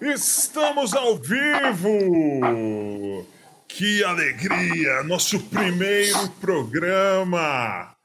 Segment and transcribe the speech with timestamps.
[0.00, 1.90] Estamos ao vivo!
[3.66, 5.02] Que alegria!
[5.02, 7.96] Nosso primeiro programa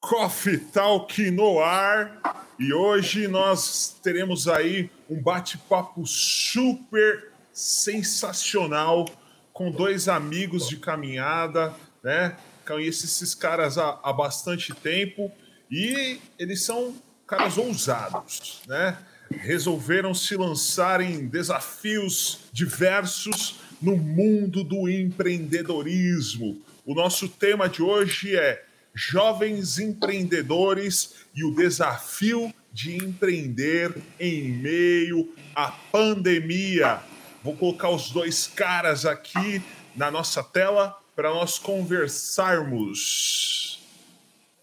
[0.00, 2.46] Coffee Talk no ar.
[2.58, 9.04] E hoje nós teremos aí um bate-papo super sensacional
[9.52, 12.38] com dois amigos de caminhada, né?
[12.66, 15.30] Conheço esses caras há, há bastante tempo
[15.70, 16.94] e eles são
[17.26, 18.96] caras ousados, né?
[19.30, 26.60] Resolveram se lançar em desafios diversos no mundo do empreendedorismo.
[26.84, 28.64] O nosso tema de hoje é
[28.94, 37.00] Jovens Empreendedores e o desafio de empreender em meio à pandemia.
[37.42, 39.62] Vou colocar os dois caras aqui
[39.94, 43.78] na nossa tela para nós conversarmos.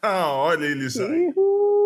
[0.01, 1.31] Ah, olha eles aí.
[1.35, 1.84] Uhul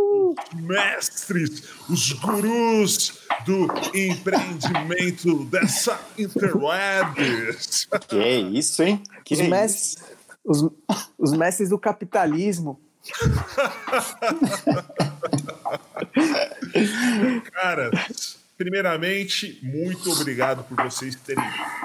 [0.53, 7.87] mestres, os gurus do empreendimento dessa interwebs.
[8.07, 9.01] Que é isso, hein?
[9.23, 10.03] Que os, é mestres, isso?
[10.43, 10.67] Os,
[11.17, 12.81] os mestres do capitalismo.
[17.53, 17.91] Cara,
[18.57, 21.43] primeiramente, muito obrigado por vocês terem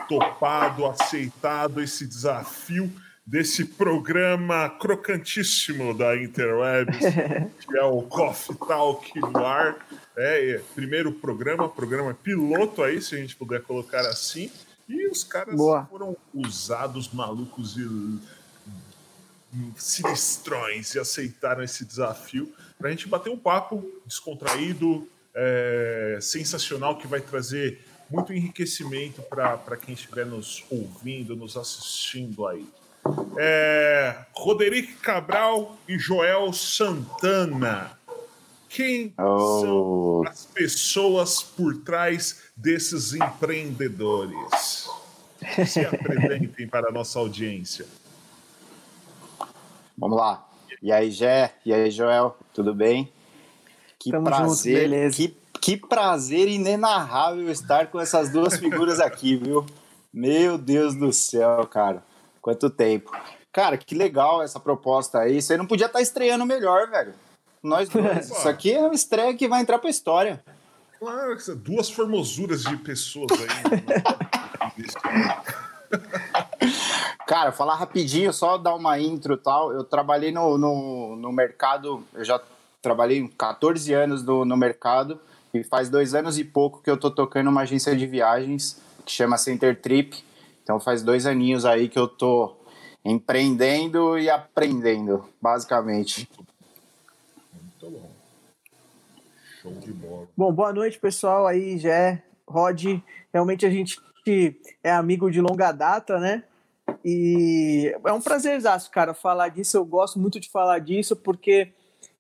[0.09, 2.91] topado, aceitado esse desafio
[3.27, 6.99] desse programa crocantíssimo da Interwebs,
[7.67, 9.87] que é o Coffee Talk no ar.
[10.17, 14.51] É, é, primeiro programa, programa piloto aí, se a gente puder colocar assim.
[14.89, 15.87] E os caras Boa.
[15.87, 17.89] foram usados, malucos e
[19.77, 27.07] sinistrões e aceitaram esse desafio para a gente bater um papo descontraído, é, sensacional, que
[27.07, 27.81] vai trazer
[28.11, 32.67] muito enriquecimento para quem estiver nos ouvindo, nos assistindo aí
[33.37, 37.99] é, Roderico Cabral e Joel Santana.
[38.69, 39.61] Quem oh.
[39.61, 44.89] são as pessoas por trás desses empreendedores?
[45.67, 47.87] Se apresentem para a nossa audiência.
[49.97, 50.45] Vamos lá.
[50.83, 51.55] E aí, Gé?
[51.65, 52.37] E aí, Joel?
[52.53, 53.13] Tudo bem?
[53.99, 59.65] Que Tamo prazer, junto, que, que prazer inenarrável estar com essas duas figuras aqui, viu?
[60.13, 62.03] Meu Deus do céu, cara.
[62.45, 63.11] Quanto tempo.
[63.51, 65.41] Cara, que legal essa proposta aí.
[65.41, 67.15] Você não podia estar tá estreando melhor, velho.
[67.63, 68.29] Nós dois.
[68.29, 70.45] Isso aqui é uma estreia que vai entrar pra história.
[70.99, 73.49] Claro, duas formosuras de pessoas aí.
[77.27, 79.73] Cara, falar rapidinho, só dar uma intro e tal.
[79.73, 82.39] Eu trabalhei no, no, no mercado, eu já
[82.83, 85.19] trabalhei 14 anos no, no mercado
[85.55, 89.13] e faz dois anos e pouco que eu tô tocando uma agência de viagens que
[89.13, 90.23] chama Center Trip
[90.65, 92.57] então faz dois aninhos aí que eu tô
[93.05, 96.27] empreendendo e aprendendo, basicamente.
[97.53, 98.11] Muito bom.
[99.61, 100.27] Show de bola.
[100.35, 101.47] Bom, boa noite, pessoal.
[101.47, 102.83] Aí, Jé, Rod.
[103.33, 104.01] Realmente a gente
[104.83, 106.45] é amigo de longa data, né?
[107.05, 109.77] E é um prazerzaço, cara, falar disso.
[109.77, 111.73] Eu gosto muito de falar disso porque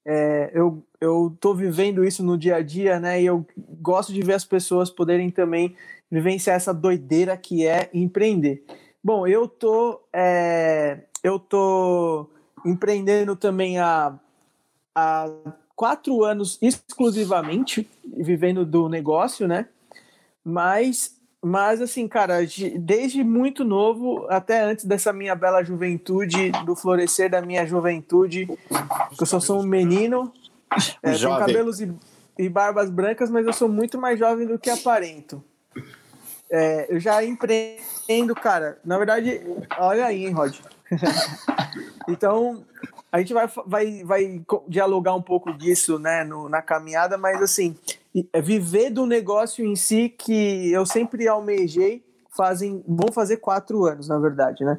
[0.05, 3.23] é, eu, eu tô vivendo isso no dia a dia, né?
[3.23, 3.47] E eu
[3.81, 5.75] gosto de ver as pessoas poderem também
[6.11, 8.65] vivenciar essa doideira que é empreender.
[9.03, 12.31] Bom, eu tô, é, eu tô
[12.65, 14.19] empreendendo também há,
[14.95, 15.31] há
[15.77, 19.69] quatro anos exclusivamente, vivendo do negócio, né?
[20.43, 22.39] Mas, mas assim, cara,
[22.79, 28.49] desde muito novo, até antes dessa minha bela juventude, do florescer da minha juventude,
[29.19, 30.33] eu só sou um menino,
[31.03, 31.93] é, tenho cabelos e,
[32.39, 35.43] e barbas brancas, mas eu sou muito mais jovem do que aparento.
[36.51, 38.79] É, eu já empreendo, cara.
[38.85, 39.41] Na verdade,
[39.79, 40.57] olha aí, hein, Rod.
[42.09, 42.65] então,
[43.11, 47.77] a gente vai, vai, vai dialogar um pouco disso, né, no, na caminhada, mas assim,
[48.33, 52.05] é viver do negócio em si que eu sempre almejei,
[52.37, 54.79] fazem, vão fazer quatro anos, na verdade, né?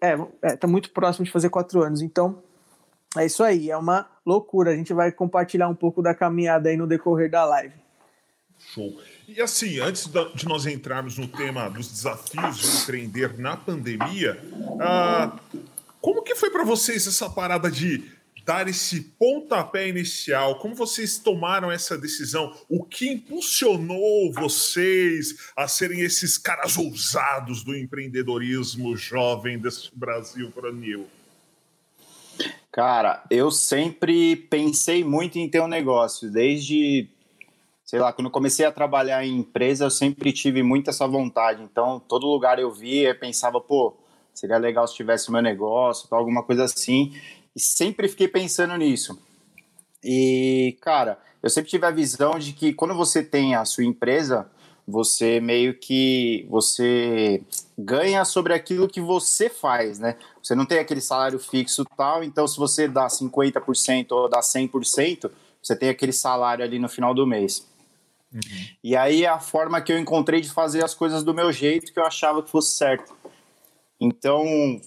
[0.00, 2.42] É, é, tá muito próximo de fazer quatro anos, então
[3.16, 4.70] é isso aí, é uma loucura.
[4.70, 7.74] A gente vai compartilhar um pouco da caminhada aí no decorrer da live.
[8.58, 8.92] Show.
[9.28, 14.40] E assim, antes de nós entrarmos no tema dos desafios de empreender na pandemia,
[14.80, 15.36] ah,
[16.00, 18.04] como que foi para vocês essa parada de
[18.44, 20.60] dar esse pontapé inicial?
[20.60, 22.56] Como vocês tomaram essa decisão?
[22.68, 31.08] O que impulsionou vocês a serem esses caras ousados do empreendedorismo jovem desse Brasil New?
[32.70, 37.08] Cara, eu sempre pensei muito em ter um negócio, desde
[37.86, 41.62] sei lá, quando comecei a trabalhar em empresa, eu sempre tive muito essa vontade.
[41.62, 43.96] Então, todo lugar eu via, eu pensava, pô,
[44.34, 47.14] seria legal se tivesse meu negócio, alguma coisa assim.
[47.54, 49.16] E sempre fiquei pensando nisso.
[50.02, 54.50] E, cara, eu sempre tive a visão de que quando você tem a sua empresa,
[54.86, 57.40] você meio que você
[57.78, 60.16] ganha sobre aquilo que você faz, né?
[60.42, 65.30] Você não tem aquele salário fixo tal, então se você dá 50% ou dá 100%,
[65.62, 67.75] você tem aquele salário ali no final do mês.
[68.36, 68.66] Uhum.
[68.84, 71.92] E aí é a forma que eu encontrei de fazer as coisas do meu jeito
[71.92, 73.14] que eu achava que fosse certo.
[73.98, 74.44] Então,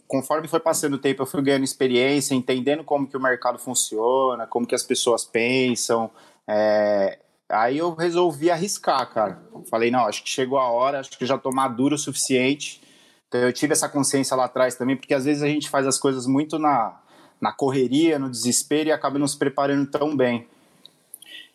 [0.08, 4.46] conforme foi passando o tempo, eu fui ganhando experiência, entendendo como que o mercado funciona,
[4.46, 6.12] como que as pessoas pensam.
[6.48, 7.18] É...
[7.50, 9.42] Aí eu resolvi arriscar, cara.
[9.68, 12.80] Falei, não, acho que chegou a hora, acho que já estou maduro o suficiente.
[13.28, 15.98] Então, eu tive essa consciência lá atrás também, porque às vezes a gente faz as
[15.98, 17.00] coisas muito na,
[17.42, 20.48] na correria, no desespero e acaba não se preparando tão bem.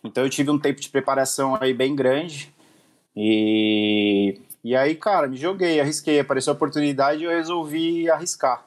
[0.04, 2.52] Então, eu tive um tempo de preparação aí bem grande.
[3.16, 8.64] E e aí, cara, me joguei, arrisquei, apareceu a oportunidade e eu resolvi arriscar.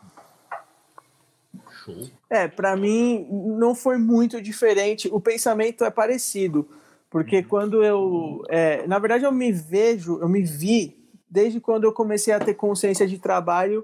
[1.84, 2.08] Show.
[2.30, 5.10] É, para mim não foi muito diferente.
[5.12, 6.70] O pensamento é parecido,
[7.10, 7.44] porque uhum.
[7.46, 10.96] quando eu, é, na verdade, eu me vejo, eu me vi
[11.28, 13.84] desde quando eu comecei a ter consciência de trabalho,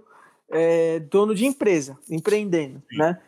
[0.51, 2.97] é, dono de empresa, empreendendo, Sim.
[2.97, 3.19] né?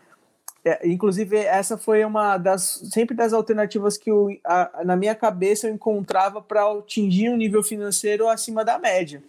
[0.66, 5.68] É, inclusive, essa foi uma das sempre das alternativas que eu, a, na minha cabeça
[5.68, 9.22] eu encontrava para atingir um nível financeiro acima da média.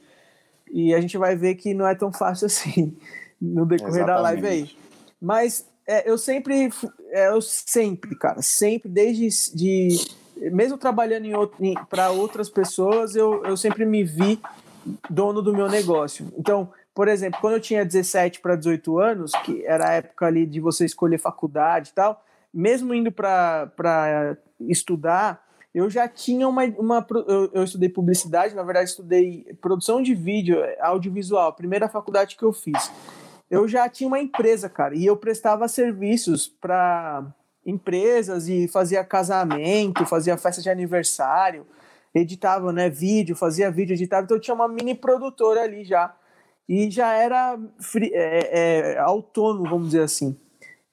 [0.73, 2.97] E a gente vai ver que não é tão fácil assim
[3.38, 4.17] no decorrer Exatamente.
[4.17, 4.77] da live aí.
[5.21, 6.71] Mas é, eu sempre,
[7.11, 9.88] é, eu sempre, cara, sempre, desde de,
[10.50, 11.27] mesmo trabalhando
[11.91, 14.41] para outras pessoas, eu, eu sempre me vi
[15.11, 16.33] dono do meu negócio.
[16.38, 20.46] Então, por exemplo, quando eu tinha 17 para 18 anos, que era a época ali
[20.46, 25.44] de você escolher faculdade e tal, mesmo indo para estudar,
[25.75, 26.64] eu já tinha uma.
[26.78, 32.43] uma eu, eu, estudei publicidade, na verdade, estudei produção de vídeo, audiovisual, primeira faculdade que
[32.43, 32.90] eu fiz.
[33.50, 37.26] Eu já tinha uma empresa, cara, e eu prestava serviços para
[37.64, 41.66] empresas e fazia casamento, fazia festa de aniversário,
[42.14, 46.16] editava né, vídeo, fazia vídeo, editava, então eu tinha uma mini produtora ali já
[46.68, 47.58] e já era
[48.12, 50.36] é, é, autônomo, vamos dizer assim.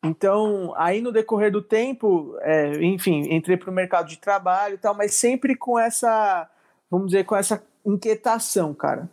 [0.04, 4.78] Então, aí no decorrer do tempo, é, enfim, entrei para o mercado de trabalho e
[4.78, 6.50] tal, mas sempre com essa,
[6.92, 9.10] vamos dizer, com essa inquietação, cara.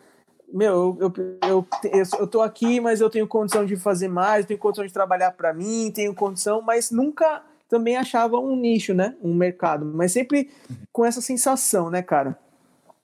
[0.53, 1.13] Meu, eu,
[1.43, 4.93] eu, eu, eu tô aqui, mas eu tenho condição de fazer mais, tenho condição de
[4.93, 9.17] trabalhar para mim, tenho condição, mas nunca também achava um nicho, né?
[9.23, 10.51] Um mercado, mas sempre
[10.93, 12.37] com essa sensação, né, cara?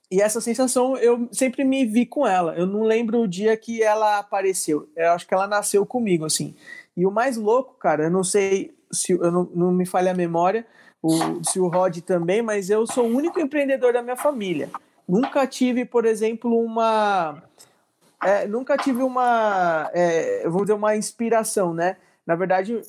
[0.09, 2.55] E essa sensação eu sempre me vi com ela.
[2.55, 4.89] Eu não lembro o dia que ela apareceu.
[4.95, 6.55] Eu acho que ela nasceu comigo, assim.
[6.95, 10.15] E o mais louco, cara, eu não sei se eu não, não me falha a
[10.15, 10.65] memória,
[11.01, 14.69] o, se o Rod também, mas eu sou o único empreendedor da minha família.
[15.07, 17.43] Nunca tive, por exemplo, uma.
[18.23, 19.89] É, nunca tive uma.
[19.93, 21.97] É, vamos dizer, uma inspiração, né?
[22.25, 22.81] Na verdade,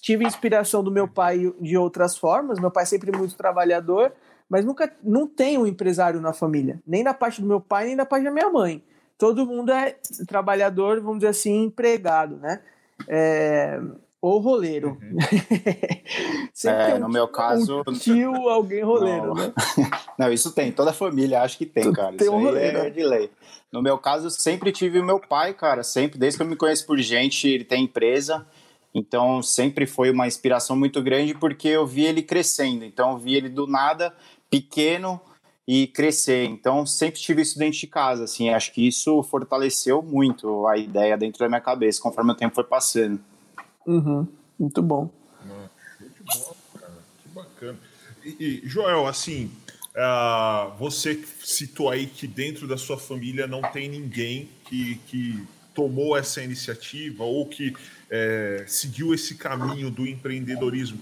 [0.00, 2.58] tive inspiração do meu pai de outras formas.
[2.58, 4.12] Meu pai é sempre muito trabalhador
[4.48, 7.96] mas nunca não tem um empresário na família, nem da parte do meu pai, nem
[7.96, 8.82] da parte da minha mãe.
[9.18, 9.96] Todo mundo é
[10.26, 12.60] trabalhador, vamos dizer assim, empregado, né?
[13.08, 13.80] É,
[14.20, 14.98] ou roleiro.
[15.00, 15.16] Uhum.
[16.70, 17.82] é, um, no meu caso.
[17.86, 19.34] Um tio, alguém roleiro, não.
[19.34, 19.52] né?
[20.18, 22.16] não, isso tem, toda família acho que tem, cara.
[22.16, 22.78] Tem isso um roleiro.
[22.78, 23.30] é de lei.
[23.72, 26.86] No meu caso, sempre tive o meu pai, cara, sempre, desde que eu me conheço
[26.86, 28.46] por gente, ele tem empresa.
[28.94, 32.84] Então, sempre foi uma inspiração muito grande porque eu vi ele crescendo.
[32.84, 34.14] Então, eu vi ele do nada
[34.50, 35.20] pequeno
[35.66, 36.44] e crescer.
[36.44, 41.16] Então, sempre tive isso dentro de casa, assim, acho que isso fortaleceu muito a ideia
[41.16, 43.20] dentro da minha cabeça, conforme o tempo foi passando.
[43.86, 44.26] Uhum.
[44.58, 45.10] Muito bom.
[46.00, 46.92] Muito bom, cara.
[47.22, 47.78] Que bacana.
[48.24, 49.50] E, e Joel, assim,
[49.94, 56.16] uh, você citou aí que dentro da sua família não tem ninguém que, que tomou
[56.16, 57.74] essa iniciativa ou que
[58.10, 60.98] é, seguiu esse caminho do empreendedorismo.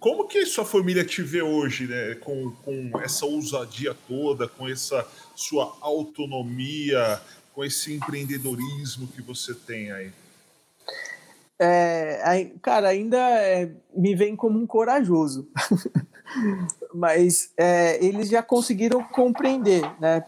[0.00, 2.14] Como que sua família te vê hoje, né?
[2.16, 7.20] Com, com essa ousadia toda, com essa sua autonomia,
[7.52, 10.12] com esse empreendedorismo que você tem aí?
[11.60, 15.48] É, cara, ainda é, me vem como um corajoso.
[16.94, 20.22] Mas é, eles já conseguiram compreender, né?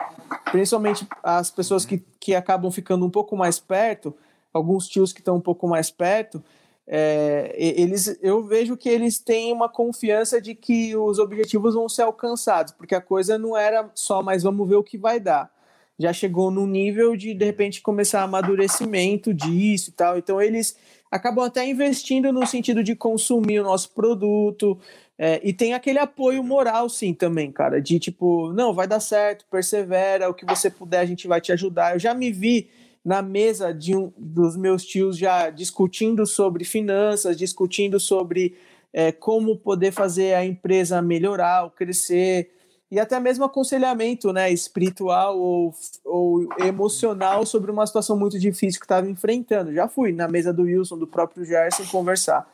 [0.51, 4.15] Principalmente as pessoas que, que acabam ficando um pouco mais perto,
[4.53, 6.43] alguns tios que estão um pouco mais perto,
[6.93, 12.03] é, eles, eu vejo que eles têm uma confiança de que os objetivos vão ser
[12.03, 15.49] alcançados, porque a coisa não era só, mas vamos ver o que vai dar.
[15.97, 20.19] Já chegou no nível de, de repente, começar amadurecimento disso e tal.
[20.19, 20.77] Então, eles
[21.09, 24.77] acabam até investindo no sentido de consumir o nosso produto.
[25.17, 29.45] É, e tem aquele apoio moral, sim, também, cara, de tipo, não, vai dar certo,
[29.49, 31.95] persevera, o que você puder, a gente vai te ajudar.
[31.95, 32.69] Eu já me vi
[33.05, 38.57] na mesa de um, dos meus tios já discutindo sobre finanças, discutindo sobre
[38.93, 42.51] é, como poder fazer a empresa melhorar, ou crescer.
[42.91, 45.73] e até mesmo aconselhamento né, espiritual ou,
[46.05, 49.73] ou emocional sobre uma situação muito difícil que estava enfrentando.
[49.73, 52.51] Já fui na mesa do Wilson, do próprio Gerson, conversar.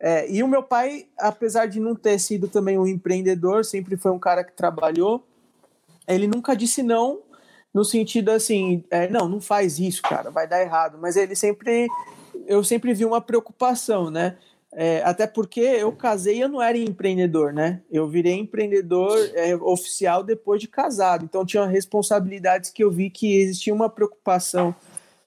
[0.00, 4.10] É, e o meu pai, apesar de não ter sido também um empreendedor, sempre foi
[4.10, 5.24] um cara que trabalhou,
[6.08, 7.20] ele nunca disse não
[7.72, 10.98] no sentido assim, é, não, não faz isso, cara, vai dar errado.
[11.00, 11.86] Mas ele sempre,
[12.46, 14.36] eu sempre vi uma preocupação, né?
[14.74, 17.82] É, até porque eu casei e eu não era empreendedor, né?
[17.90, 21.24] Eu virei empreendedor é, oficial depois de casado.
[21.24, 24.74] Então tinha responsabilidades que eu vi que existia uma preocupação,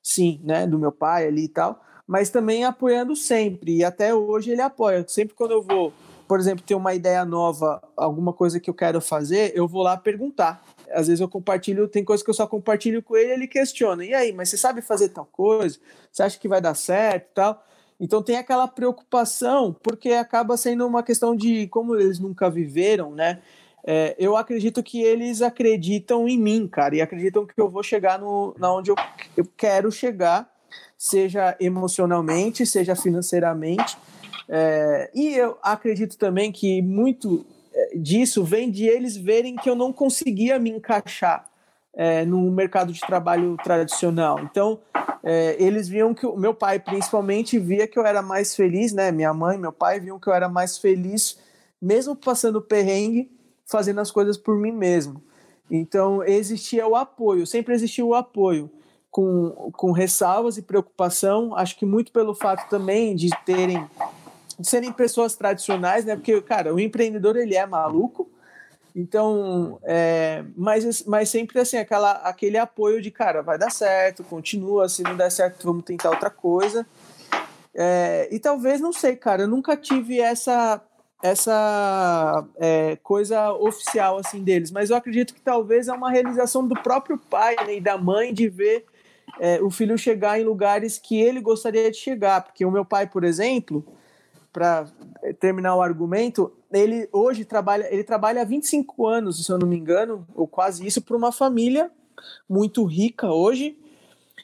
[0.02, 3.78] sim, né, do meu pai ali e tal, mas também apoiando sempre.
[3.78, 5.06] E até hoje ele apoia.
[5.08, 5.94] Sempre quando eu vou,
[6.28, 9.96] por exemplo, ter uma ideia nova, alguma coisa que eu quero fazer, eu vou lá
[9.96, 10.64] perguntar.
[10.96, 14.04] Às vezes eu compartilho, tem coisa que eu só compartilho com ele, ele questiona.
[14.06, 15.78] E aí, mas você sabe fazer tal coisa?
[16.12, 17.64] Você acha que vai dar certo tal?
[18.00, 23.42] Então tem aquela preocupação, porque acaba sendo uma questão de como eles nunca viveram, né?
[23.88, 28.18] É, eu acredito que eles acreditam em mim, cara, e acreditam que eu vou chegar
[28.20, 28.96] no, na onde eu,
[29.38, 30.52] eu quero chegar,
[30.98, 33.96] seja emocionalmente, seja financeiramente.
[34.50, 37.46] É, e eu acredito também que muito
[37.96, 41.46] disso vem de eles verem que eu não conseguia me encaixar
[41.94, 44.39] é, no mercado de trabalho tradicional.
[44.39, 44.79] Então,
[45.24, 49.12] é, eles viam que o meu pai, principalmente, via que eu era mais feliz, né?
[49.12, 51.39] Minha mãe, meu pai viam que eu era mais feliz,
[51.82, 53.32] mesmo passando perrengue,
[53.65, 55.24] fazendo as coisas por mim mesmo.
[55.70, 58.70] Então, existia o apoio, sempre existiu o apoio,
[59.10, 61.55] com, com ressalvas e preocupação.
[61.55, 63.84] Acho que muito pelo fato também de terem
[64.62, 66.15] serem pessoas tradicionais, né?
[66.15, 68.29] Porque, cara, o empreendedor ele é maluco,
[68.95, 74.88] então, é, mas, mas sempre assim, aquela, aquele apoio de, cara, vai dar certo, continua,
[74.88, 76.88] se não der certo, vamos tentar outra coisa.
[77.74, 80.81] É, e talvez, não sei, cara, eu nunca tive essa
[81.24, 86.75] essa é, coisa oficial assim deles, mas eu acredito que talvez é uma realização do
[86.75, 88.85] próprio pai né, e da mãe de ver
[89.39, 93.07] é, o filho chegar em lugares que ele gostaria de chegar, porque o meu pai,
[93.07, 93.83] por exemplo,
[94.55, 94.88] para
[95.38, 99.75] terminar o argumento, ele hoje trabalha, ele trabalha há 25 anos, se eu não me
[99.75, 101.91] engano, ou quase isso, para uma família
[102.47, 103.77] muito rica hoje.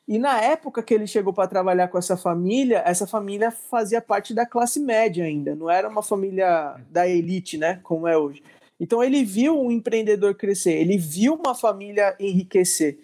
[0.06, 4.34] E na época que ele chegou para trabalhar com essa família, essa família fazia parte
[4.34, 8.44] da classe média ainda, não era uma família da elite, né, como é hoje.
[8.78, 13.00] Então ele viu um empreendedor crescer, ele viu uma família enriquecer.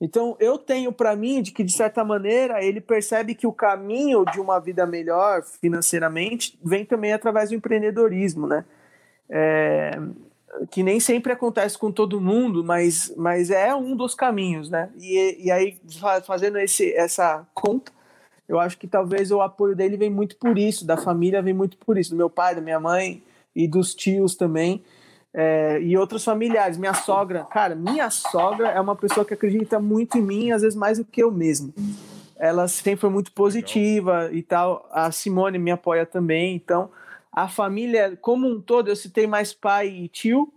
[0.00, 4.24] Então, eu tenho para mim de que, de certa maneira, ele percebe que o caminho
[4.26, 8.64] de uma vida melhor financeiramente vem também através do empreendedorismo, né?
[9.28, 9.98] É,
[10.70, 14.88] que nem sempre acontece com todo mundo, mas, mas é um dos caminhos, né?
[15.00, 15.76] E, e aí,
[16.24, 17.90] fazendo esse, essa conta,
[18.48, 21.76] eu acho que talvez o apoio dele vem muito por isso, da família vem muito
[21.76, 23.22] por isso, do meu pai, da minha mãe
[23.54, 24.82] e dos tios também
[25.34, 26.76] é, e outros familiares.
[26.76, 30.76] Minha sogra, cara, minha sogra é uma pessoa que acredita muito em mim, às vezes
[30.76, 31.72] mais do que eu mesmo.
[32.36, 34.88] Ela sempre foi muito positiva e tal.
[34.92, 36.54] A Simone me apoia também.
[36.54, 36.90] Então,
[37.32, 40.52] a família como um todo, eu citei mais pai e tio,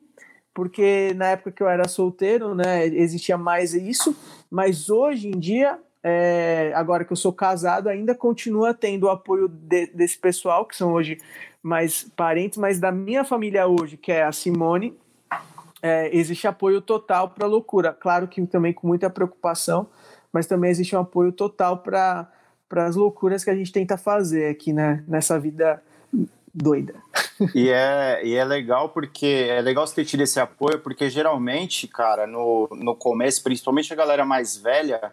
[0.54, 4.16] porque na época que eu era solteiro, né, existia mais isso.
[4.50, 9.48] Mas hoje em dia, é, agora que eu sou casado, ainda continua tendo o apoio
[9.48, 11.18] de, desse pessoal, que são hoje
[11.62, 14.98] mais parentes, mas da minha família hoje, que é a Simone,
[15.82, 17.94] é, existe apoio total para a loucura.
[17.94, 19.88] Claro que também com muita preocupação,
[20.32, 22.28] mas também existe um apoio total para
[22.76, 25.82] as loucuras que a gente tenta fazer aqui né, nessa vida
[26.54, 26.96] doida.
[27.56, 31.88] E é, e é legal porque é legal você ter tido esse apoio, porque geralmente,
[31.88, 35.12] cara, no, no começo, principalmente a galera mais velha,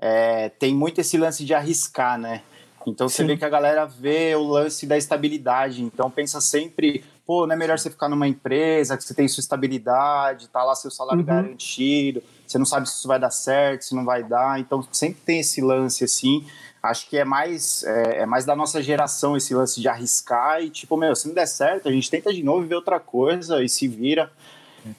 [0.00, 2.42] é, tem muito esse lance de arriscar, né?
[2.86, 3.28] Então você Sim.
[3.28, 7.58] vê que a galera vê o lance da estabilidade, então pensa sempre, pô, não é
[7.58, 11.26] melhor você ficar numa empresa que você tem sua estabilidade, tá lá seu salário uhum.
[11.26, 15.20] garantido, você não sabe se isso vai dar certo, se não vai dar, então sempre
[15.24, 16.44] tem esse lance assim.
[16.82, 20.68] Acho que é mais, é, é mais da nossa geração esse lance de arriscar e
[20.68, 23.68] tipo, meu, se não der certo, a gente tenta de novo ver outra coisa e
[23.68, 24.30] se vira.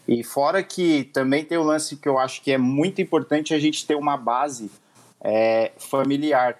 [0.08, 3.60] E fora que também tem o lance que eu acho que é muito importante a
[3.60, 4.72] gente ter uma base
[5.22, 6.58] é, familiar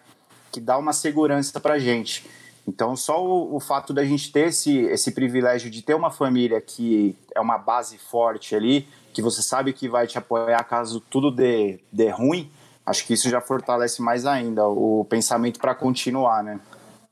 [0.56, 2.26] que dá uma segurança para gente.
[2.66, 6.62] Então, só o, o, fato da gente ter esse, esse privilégio de ter uma família
[6.62, 11.30] que é uma base forte ali, que você sabe que vai te apoiar caso tudo
[11.30, 12.50] dê, dê ruim,
[12.86, 16.58] acho que isso já fortalece mais ainda o pensamento para continuar, né?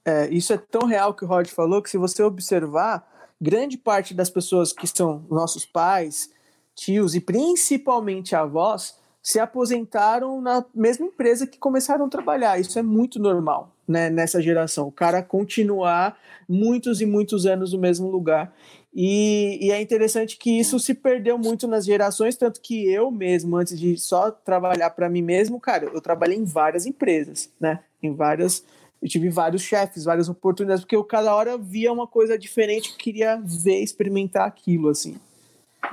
[0.05, 3.05] É, isso é tão real que o Rod falou que se você observar,
[3.41, 6.29] grande parte das pessoas que são nossos pais,
[6.73, 12.59] tios e principalmente avós, se aposentaram na mesma empresa que começaram a trabalhar.
[12.59, 14.87] Isso é muito normal né, nessa geração.
[14.87, 18.53] O cara continuar muitos e muitos anos no mesmo lugar.
[18.93, 23.55] E, e, é interessante que isso se perdeu muito nas gerações, tanto que eu mesmo,
[23.57, 27.79] antes de só trabalhar para mim mesmo, cara, eu trabalhei em várias empresas, né?
[28.03, 28.63] Em várias.
[29.01, 33.41] Eu tive vários chefes, várias oportunidades, porque eu cada hora via uma coisa diferente, queria
[33.43, 35.15] ver, experimentar aquilo, assim.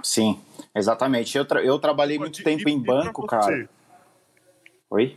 [0.02, 0.40] Sim,
[0.75, 1.37] exatamente.
[1.37, 3.68] Eu, tra eu trabalhei pode muito tempo em banco, cara.
[4.90, 5.16] Oi?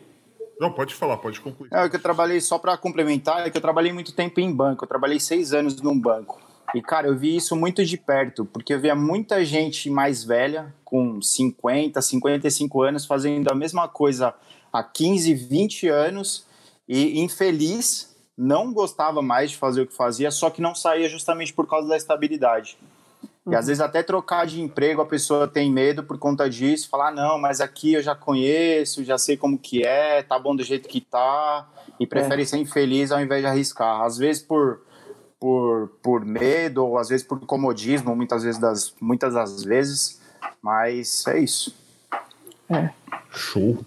[0.60, 1.70] Não, pode falar, pode concluir.
[1.74, 4.84] É, que eu trabalhei, só para complementar, é que eu trabalhei muito tempo em banco.
[4.84, 6.40] Eu trabalhei seis anos num banco.
[6.74, 10.74] E, cara, eu vi isso muito de perto, porque eu via muita gente mais velha,
[10.84, 14.34] com 50, 55 anos, fazendo a mesma coisa
[14.72, 16.48] há 15, 20 anos
[16.88, 21.54] e infeliz, não gostava mais de fazer o que fazia, só que não saía justamente
[21.54, 22.78] por causa da estabilidade.
[23.50, 27.10] E às vezes até trocar de emprego a pessoa tem medo por conta disso, falar,
[27.10, 30.64] ah, não, mas aqui eu já conheço, já sei como que é, tá bom do
[30.64, 31.68] jeito que tá,
[32.00, 32.46] e prefere é.
[32.46, 34.02] ser infeliz ao invés de arriscar.
[34.02, 34.82] Às vezes por
[35.44, 40.22] por, por medo, ou às vezes por comodismo, muitas vezes das, muitas das vezes,
[40.62, 41.76] mas é isso.
[42.74, 43.04] É.
[43.36, 43.84] Show.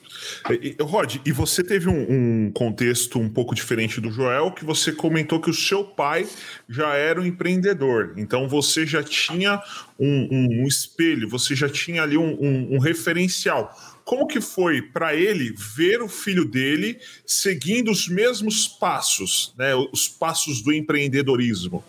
[0.81, 5.40] Rod, e você teve um, um, contexto um pouco diferente do Joel, que você comentou
[5.40, 6.26] que o seu pai
[6.69, 8.14] já era um empreendedor.
[8.16, 9.62] Então você já tinha
[9.99, 13.73] um, um, um espelho, você já tinha ali um, referencial.
[14.05, 20.09] Como que foi para ele ver o filho dele seguindo os mesmos passos, né, os
[20.09, 21.85] passos do empreendedorismo?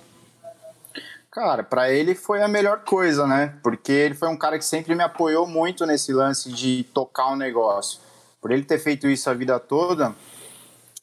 [1.37, 3.59] Cara, para ele foi a melhor coisa, né?
[3.61, 7.35] Porque ele foi um cara que sempre me apoiou muito nesse lance de tocar um
[7.35, 7.99] negócio.
[8.41, 10.15] Por ele ter feito isso a vida toda,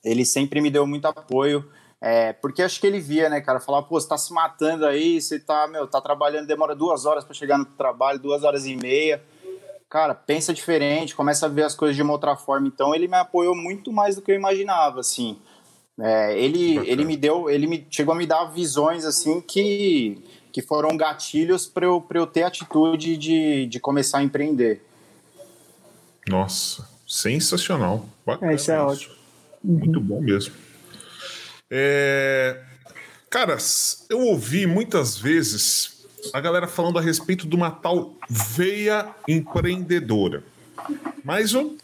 [0.02, 1.64] ele sempre me deu muito apoio.
[2.00, 3.60] É, porque acho que ele via, né, cara?
[3.60, 7.22] Falar, pô, você tá se matando aí, você tá, meu, tá trabalhando, demora duas horas
[7.22, 9.22] para chegar no trabalho, duas horas e meia
[9.94, 12.66] cara, pensa diferente, começa a ver as coisas de uma outra forma.
[12.66, 15.38] Então ele me apoiou muito mais do que eu imaginava, assim.
[16.00, 20.18] É, ele, ele me deu, ele me chegou a me dar visões assim que,
[20.52, 24.82] que foram gatilhos para eu, eu ter atitude de, de começar a empreender.
[26.28, 28.07] Nossa, sensacional.
[28.26, 29.14] Bacana é, isso é ótimo.
[29.62, 30.54] Muito bom mesmo.
[31.70, 32.61] É...
[33.30, 33.57] Cara,
[34.09, 40.42] eu ouvi muitas vezes a galera falando a respeito de uma tal veia empreendedora.
[41.24, 41.76] Mas eu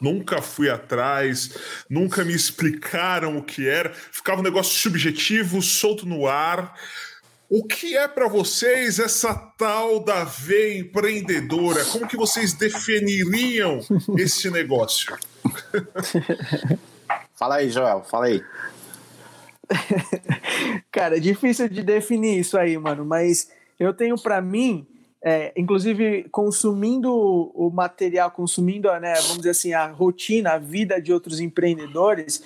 [0.00, 1.50] nunca fui atrás,
[1.88, 6.74] nunca me explicaram o que era, ficava um negócio subjetivo, solto no ar.
[7.48, 11.84] O que é para vocês essa tal da veia empreendedora?
[11.84, 13.80] Como que vocês definiriam
[14.18, 15.16] esse negócio?
[17.38, 18.42] fala aí, Joel, fala aí.
[20.90, 23.48] Cara, é difícil de definir isso aí, mano, mas
[23.78, 24.86] eu tenho para mim,
[25.24, 31.12] é, inclusive consumindo o material, consumindo, né, vamos dizer assim, a rotina, a vida de
[31.12, 32.42] outros empreendedores,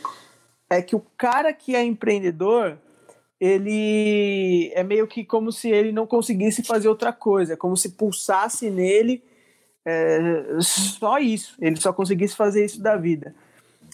[0.68, 2.78] é que o cara que é empreendedor,
[3.38, 8.70] ele é meio que como se ele não conseguisse fazer outra coisa, como se pulsasse
[8.70, 9.22] nele
[9.84, 13.34] é, só isso, ele só conseguisse fazer isso da vida.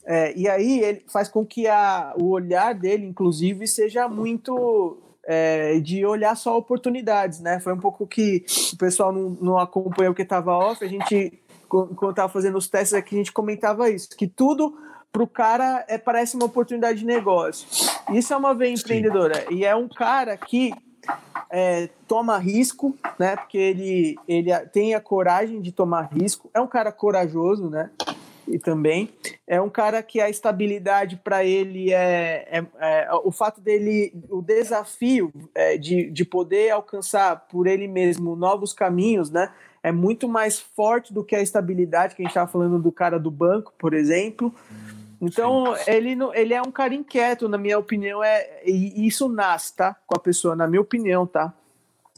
[0.04, 5.80] É, e aí ele faz com que a, o olhar dele, inclusive, seja muito é,
[5.80, 7.58] de olhar só oportunidades, né?
[7.58, 12.10] Foi um pouco que o pessoal não, não acompanhou que estava off, a gente, quando
[12.10, 14.78] estava fazendo os testes aqui, a gente comentava isso, que tudo
[15.12, 17.66] para o cara é, parece uma oportunidade de negócio.
[18.12, 19.46] Isso é uma veia empreendedora.
[19.50, 20.72] E é um cara que
[21.50, 23.34] é, toma risco, né?
[23.36, 26.50] Porque ele, ele tem a coragem de tomar risco.
[26.52, 27.90] É um cara corajoso, né?
[28.48, 29.10] E também.
[29.46, 34.40] É um cara que a estabilidade para ele é, é, é, o fato dele, o
[34.40, 39.52] desafio é, de, de poder alcançar por ele mesmo novos caminhos, né?
[39.82, 43.20] É muito mais forte do que a estabilidade que a gente estava falando do cara
[43.20, 44.52] do banco, por exemplo.
[45.20, 49.96] Então, ele, ele é um cara inquieto, na minha opinião, é, e isso nasce, tá?
[50.06, 51.54] Com a pessoa, na minha opinião, tá?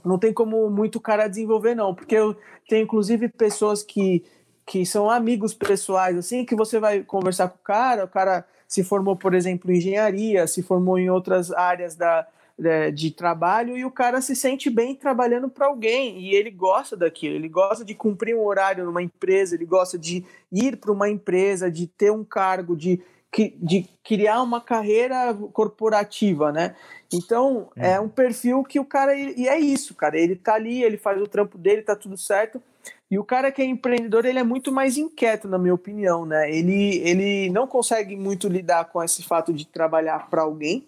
[0.04, 2.36] Não tem como muito cara desenvolver, não, porque eu
[2.68, 4.24] tenho inclusive pessoas que
[4.68, 8.84] que são amigos pessoais, assim, que você vai conversar com o cara, o cara se
[8.84, 12.26] formou, por exemplo, em engenharia, se formou em outras áreas da,
[12.58, 16.94] de, de trabalho e o cara se sente bem trabalhando para alguém e ele gosta
[16.98, 21.08] daquilo, ele gosta de cumprir um horário numa empresa, ele gosta de ir para uma
[21.08, 23.00] empresa, de ter um cargo, de,
[23.34, 26.76] de criar uma carreira corporativa, né?
[27.10, 27.92] Então, é.
[27.92, 31.18] é um perfil que o cara, e é isso, cara, ele tá ali, ele faz
[31.22, 32.62] o trampo dele, tá tudo certo,
[33.10, 36.50] e o cara que é empreendedor, ele é muito mais inquieto, na minha opinião, né?
[36.50, 40.84] Ele, ele não consegue muito lidar com esse fato de trabalhar para alguém.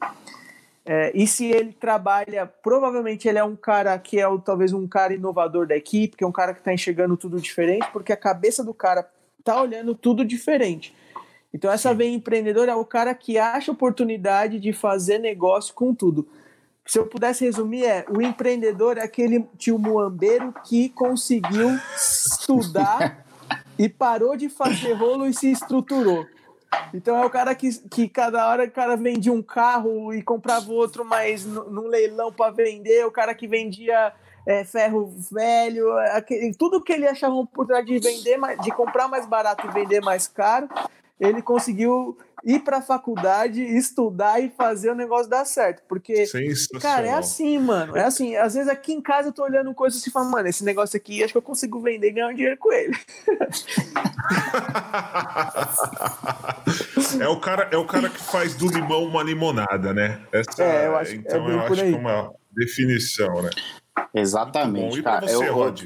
[0.84, 5.14] É, e se ele trabalha, provavelmente ele é um cara que é talvez um cara
[5.14, 8.62] inovador da equipe, que é um cara que está enxergando tudo diferente, porque a cabeça
[8.62, 9.08] do cara
[9.42, 10.94] tá olhando tudo diferente.
[11.54, 16.28] Então essa veia empreendedora é o cara que acha oportunidade de fazer negócio com tudo
[16.90, 23.24] se eu pudesse resumir, é o empreendedor é aquele tio muambeiro que conseguiu estudar
[23.78, 26.26] e parou de fazer rolo e se estruturou.
[26.92, 30.72] Então é o cara que, que cada hora o cara vendia um carro e comprava
[30.72, 34.12] outro, mas num leilão para vender, o cara que vendia
[34.44, 39.26] é, ferro velho, aquele, tudo que ele achava uma oportunidade de vender, de comprar mais
[39.26, 40.68] barato e vender mais caro,
[41.20, 45.82] ele conseguiu ir para a faculdade, estudar e fazer o negócio dar certo.
[45.86, 46.24] Porque,
[46.80, 47.94] cara, é assim, mano.
[47.94, 48.34] É assim.
[48.36, 51.22] Às vezes aqui em casa eu tô olhando coisas e falo, mano, esse negócio aqui
[51.22, 52.96] acho que eu consigo vender e ganhar um dinheiro com ele.
[57.20, 60.22] é, o cara, é o cara que faz do limão uma limonada, né?
[60.32, 63.50] Essa, é, eu acho, então é eu acho que é uma definição, né?
[64.14, 65.28] Exatamente, cara.
[65.28, 65.84] Você, eu, Rod?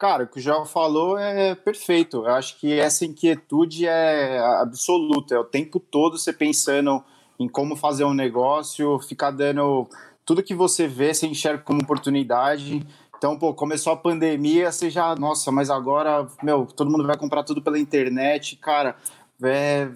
[0.00, 2.24] Cara, o que o João falou é perfeito.
[2.24, 5.34] Eu acho que essa inquietude é absoluta.
[5.34, 7.04] É o tempo todo você pensando
[7.38, 9.86] em como fazer um negócio, ficar dando
[10.24, 12.82] tudo que você vê, você enxerga como oportunidade.
[13.14, 17.42] Então, pô, começou a pandemia, você já, nossa, mas agora, meu, todo mundo vai comprar
[17.42, 18.96] tudo pela internet, cara,
[19.42, 19.86] é,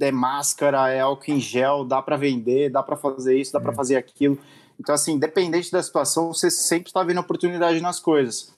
[0.00, 3.74] é máscara, é álcool em gel, dá para vender, dá para fazer isso, dá para
[3.74, 4.38] fazer aquilo.
[4.80, 8.54] Então, assim, independente da situação, você sempre está vendo oportunidade nas coisas.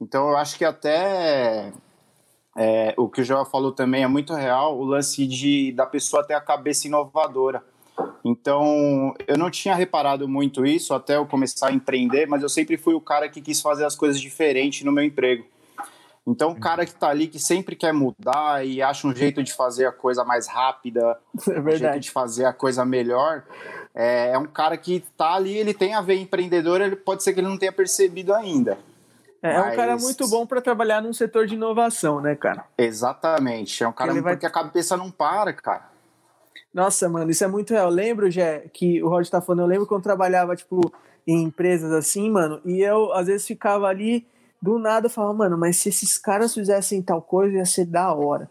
[0.00, 1.72] Então eu acho que até
[2.56, 6.26] é, o que o Joel falou também é muito real, o lance de da pessoa
[6.26, 7.62] ter a cabeça inovadora.
[8.24, 12.76] Então, eu não tinha reparado muito isso até eu começar a empreender, mas eu sempre
[12.76, 15.44] fui o cara que quis fazer as coisas diferentes no meu emprego.
[16.26, 19.52] Então, o cara que está ali, que sempre quer mudar e acha um jeito de
[19.52, 23.42] fazer a coisa mais rápida, é um jeito de fazer a coisa melhor,
[23.94, 27.32] é, é um cara que está ali, ele tem a ver empreendedor, ele pode ser
[27.32, 28.78] que ele não tenha percebido ainda.
[29.42, 29.66] É, Mas...
[29.66, 32.64] é um cara muito bom para trabalhar num setor de inovação, né, cara?
[32.76, 33.82] Exatamente.
[33.82, 34.34] É um cara vai...
[34.34, 35.88] porque a cabeça não para, cara.
[36.72, 37.88] Nossa, mano, isso é muito real.
[37.88, 40.92] Eu lembro, Jé, que o Rod tá falando, eu lembro quando eu trabalhava, tipo,
[41.26, 44.26] em empresas assim, mano, e eu às vezes ficava ali,
[44.60, 48.12] do nada, eu falava, mano, mas se esses caras fizessem tal coisa, ia ser da
[48.12, 48.48] hora.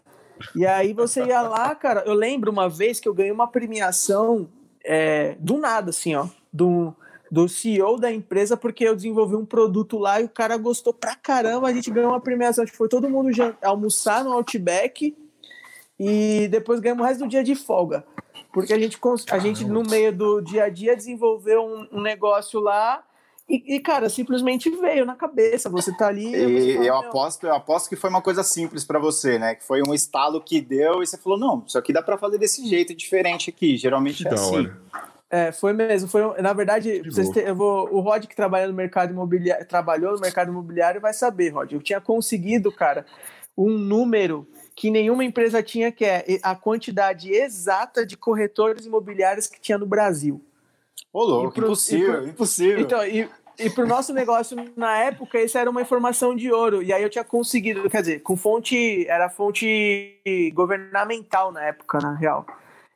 [0.54, 4.48] E aí você ia lá, cara, eu lembro uma vez que eu ganhei uma premiação
[4.84, 6.94] é, do nada, assim, ó, do
[7.30, 11.14] do CEO da empresa porque eu desenvolvi um produto lá e o cara gostou pra
[11.14, 11.68] caramba.
[11.68, 12.64] A gente ganhou uma premiação.
[12.64, 13.30] A gente foi todo mundo
[13.62, 15.16] almoçar no Outback
[15.98, 18.04] e depois ganhamos o resto do dia de folga.
[18.52, 18.98] Porque a gente,
[19.30, 23.04] a gente no meio do dia a dia, desenvolveu um, um negócio lá
[23.50, 25.68] e, e, cara, simplesmente veio na cabeça.
[25.70, 26.32] Você tá ali.
[26.32, 29.56] E, fala, eu, aposto, eu aposto que foi uma coisa simples para você, né?
[29.56, 32.38] Que foi um estalo que deu e você falou: não, isso aqui dá para fazer
[32.38, 33.76] desse jeito, diferente aqui.
[33.76, 34.70] Geralmente é assim.
[35.30, 36.08] É, foi mesmo.
[36.08, 37.02] Foi, na verdade,
[37.44, 41.50] eu vou, o Rod que trabalha no mercado imobiliário, trabalhou no mercado imobiliário vai saber,
[41.50, 41.72] Rod.
[41.72, 43.06] Eu tinha conseguido, cara,
[43.56, 49.60] um número que nenhuma empresa tinha, que é a quantidade exata de corretores imobiliários que
[49.60, 50.44] tinha no Brasil.
[51.12, 52.80] Ô, louco, pro, impossível, pro, impossível.
[52.80, 56.82] Então, e, e para o nosso negócio, na época, isso era uma informação de ouro.
[56.82, 60.20] E aí eu tinha conseguido, quer dizer, com fonte, era fonte
[60.54, 62.46] governamental na época, na real.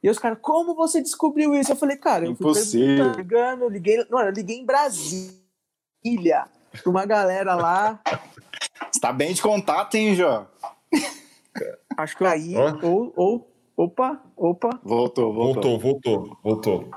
[0.05, 1.73] E os caras, como você descobriu isso?
[1.73, 3.07] Eu falei, cara, eu Impossível.
[3.07, 6.45] fui ligando, liguei, não, eu liguei em Brasília
[6.83, 7.99] pra uma galera lá.
[8.93, 10.47] Você tá bem de contato, hein, João?
[11.97, 12.87] Acho que aí, oh.
[12.87, 14.79] ou, ou, opa, opa.
[14.85, 15.79] Voltou, voltou.
[15.79, 16.91] Voltou, voltou, voltou.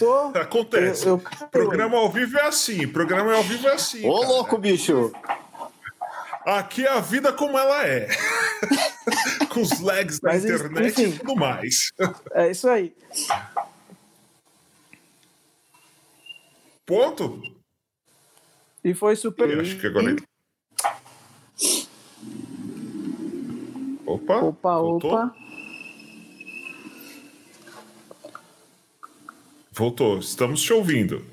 [0.00, 1.06] Tô, Acontece.
[1.06, 2.88] Eu, eu, programa ao vivo é assim.
[2.88, 4.04] Programa ao vivo é assim.
[4.08, 4.28] Ô, cara.
[4.32, 5.12] louco, bicho.
[6.44, 8.08] Aqui é a vida como ela é.
[9.48, 11.92] Com os lags da Mas, internet enfim, e tudo mais.
[12.32, 12.94] É isso aí.
[16.84, 17.40] Ponto?
[18.84, 19.48] E foi super.
[19.48, 20.16] Eu acho que agora.
[24.04, 24.36] Opa!
[24.38, 25.12] Opa, voltou?
[25.12, 25.34] opa!
[29.70, 31.24] Voltou, estamos te ouvindo.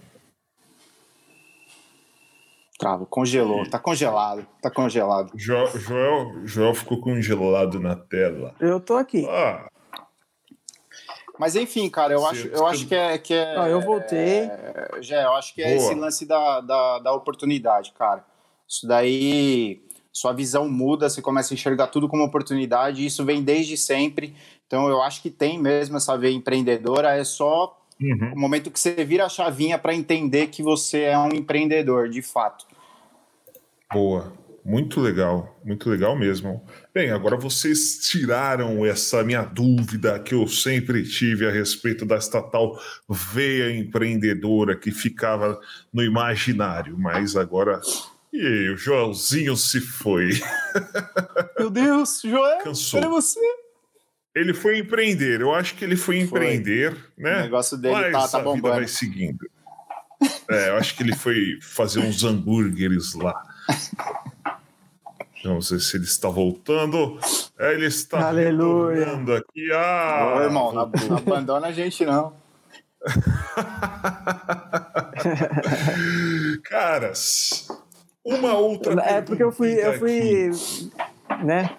[2.80, 5.34] Trava, congelou, tá congelado, tá congelado.
[5.36, 8.56] Jo, Joel, Joel ficou congelado na tela.
[8.58, 9.28] Eu tô aqui.
[9.30, 9.68] Ah.
[11.38, 13.18] Mas enfim, cara, eu acho, eu acho que é.
[13.18, 14.44] Que é ah, eu voltei.
[14.44, 15.78] É, já, eu acho que é Boa.
[15.78, 18.24] esse lance da, da, da oportunidade, cara.
[18.66, 23.44] Isso daí, sua visão muda, você começa a enxergar tudo como oportunidade, e isso vem
[23.44, 24.34] desde sempre.
[24.68, 28.32] Então eu acho que tem mesmo essa veia empreendedora, é só Uhum.
[28.34, 32.22] O momento que você vira a chavinha para entender que você é um empreendedor, de
[32.22, 32.66] fato.
[33.92, 34.40] Boa.
[34.64, 36.64] Muito legal, muito legal mesmo.
[36.94, 42.80] Bem, agora vocês tiraram essa minha dúvida que eu sempre tive a respeito da estatal
[43.10, 45.60] veia empreendedora que ficava
[45.92, 47.82] no imaginário, mas agora.
[48.32, 50.40] E o Joelzinho se foi.
[51.58, 53.02] Meu Deus, Joel, Cansou.
[53.02, 53.40] cadê você?
[54.36, 57.24] Ele foi empreender, eu acho que ele foi empreender, foi.
[57.24, 57.40] né?
[57.40, 58.76] O negócio dele Mas tá, tá bombando.
[58.76, 59.50] vai seguindo.
[60.48, 63.49] É, eu acho que ele foi fazer uns hambúrgueres lá.
[65.44, 67.18] Não sei se ele está voltando.
[67.58, 69.14] É, ele está Aleluia.
[69.38, 69.72] aqui.
[69.72, 72.34] Ah, Ô, irmão, não, não abandona a gente, não.
[76.64, 77.68] Caras,
[78.24, 79.02] uma outra.
[79.02, 80.52] É porque eu fui, eu fui,
[81.44, 81.76] né?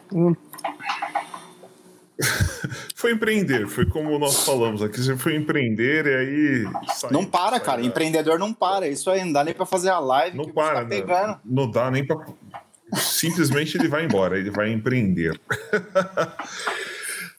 [2.94, 6.64] foi empreender, foi como nós falamos aqui, você foi empreender e aí.
[6.94, 9.88] Sai, não para, sai, cara, empreendedor não para, isso aí não dá nem para fazer
[9.88, 10.36] a live.
[10.36, 11.40] Não para, tá pegando.
[11.44, 12.26] Não, não dá nem para.
[12.94, 15.40] Simplesmente ele vai embora, ele vai empreender.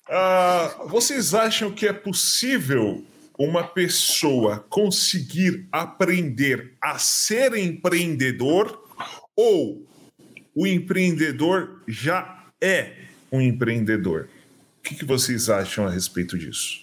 [0.10, 3.04] uh, vocês acham que é possível
[3.38, 8.84] uma pessoa conseguir aprender a ser empreendedor
[9.36, 9.86] ou
[10.56, 12.94] o empreendedor já é
[13.32, 14.28] um empreendedor?
[14.82, 16.82] O que, que vocês acham a respeito disso?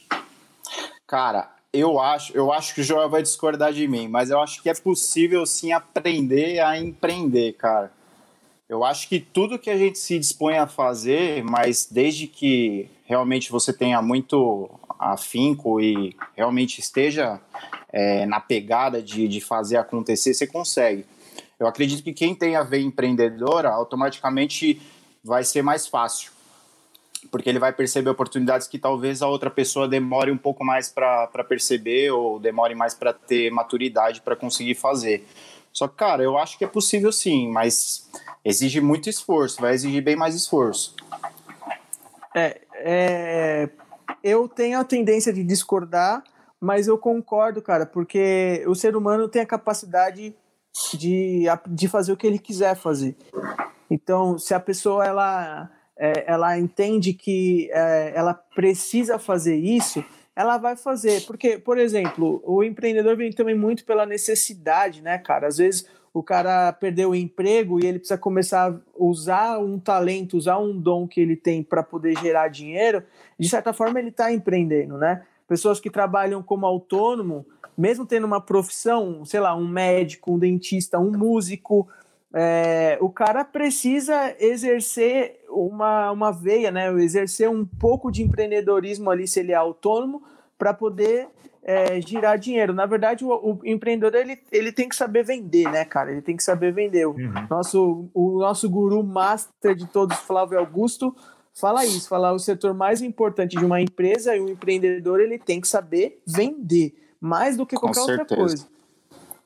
[1.04, 4.62] Cara, eu acho, eu acho que o Joel vai discordar de mim, mas eu acho
[4.62, 7.92] que é possível sim aprender a empreender, cara.
[8.68, 13.50] Eu acho que tudo que a gente se dispõe a fazer, mas desde que realmente
[13.50, 17.40] você tenha muito afinco e realmente esteja
[17.92, 21.04] é, na pegada de, de fazer acontecer, você consegue.
[21.58, 24.80] Eu acredito que quem tem a ver empreendedora, automaticamente
[25.24, 26.30] vai ser mais fácil,
[27.30, 31.44] porque ele vai perceber oportunidades que talvez a outra pessoa demore um pouco mais para
[31.48, 35.26] perceber ou demore mais para ter maturidade para conseguir fazer.
[35.72, 38.08] Só que, cara, eu acho que é possível sim, mas
[38.44, 40.94] exige muito esforço, vai exigir bem mais esforço.
[42.34, 43.68] É, é,
[44.22, 46.22] eu tenho a tendência de discordar,
[46.60, 50.34] mas eu concordo, cara, porque o ser humano tem a capacidade
[50.94, 53.16] de, de fazer o que ele quiser fazer.
[53.90, 60.56] Então, se a pessoa ela, é, ela entende que é, ela precisa fazer isso, ela
[60.56, 61.26] vai fazer.
[61.26, 65.48] Porque, por exemplo, o empreendedor vem também muito pela necessidade, né, cara?
[65.48, 70.36] Às vezes o cara perdeu o emprego e ele precisa começar a usar um talento,
[70.36, 73.02] usar um dom que ele tem para poder gerar dinheiro.
[73.38, 75.22] De certa forma, ele está empreendendo, né?
[75.46, 77.44] Pessoas que trabalham como autônomo,
[77.76, 81.88] mesmo tendo uma profissão, sei lá, um médico, um dentista, um músico,
[82.34, 86.92] é, o cara precisa exercer uma, uma veia, né?
[87.02, 90.22] Exercer um pouco de empreendedorismo ali, se ele é autônomo,
[90.58, 91.28] para poder
[91.62, 92.72] é, girar dinheiro.
[92.72, 96.12] Na verdade, o, o, empreendedor ele, ele tem que saber vender, né, cara?
[96.12, 97.06] Ele tem que saber vender.
[97.06, 97.46] O, uhum.
[97.48, 101.14] nosso, o nosso guru master de todos, Flávio Augusto,
[101.54, 105.60] fala isso, fala o setor mais importante de uma empresa e o empreendedor ele tem
[105.60, 108.66] que saber vender mais do que qualquer outra coisa.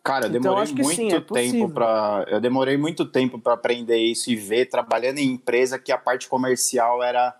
[0.03, 3.55] Cara, eu então, demorei então, muito sim, é tempo para eu demorei muito tempo para
[3.55, 7.35] aprender isso e ver trabalhando em empresa que a parte comercial era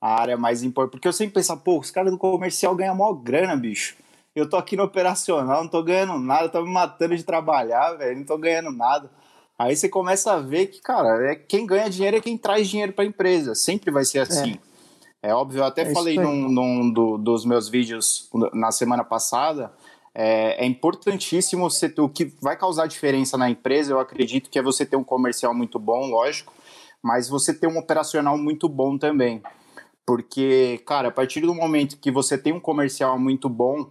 [0.00, 3.14] a área mais importante, porque eu sempre pensava, pô, os caras do comercial ganham maior
[3.14, 3.96] grana, bicho.
[4.34, 8.18] Eu tô aqui no operacional, não tô ganhando nada, tô me matando de trabalhar, velho,
[8.18, 9.10] não tô ganhando nada.
[9.58, 12.92] Aí você começa a ver que, cara, é quem ganha dinheiro é quem traz dinheiro
[12.92, 13.54] para a empresa.
[13.54, 14.58] Sempre vai ser assim.
[15.22, 19.04] É, é óbvio, eu até é falei num, num do, dos meus vídeos na semana
[19.04, 19.72] passada
[20.18, 24.58] é, é, importantíssimo você ter, o que vai causar diferença na empresa, eu acredito que
[24.58, 26.54] é você ter um comercial muito bom, lógico,
[27.02, 29.42] mas você ter um operacional muito bom também.
[30.06, 33.90] Porque, cara, a partir do momento que você tem um comercial muito bom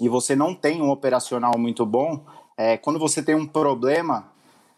[0.00, 2.24] e você não tem um operacional muito bom,
[2.56, 4.32] é, quando você tem um problema,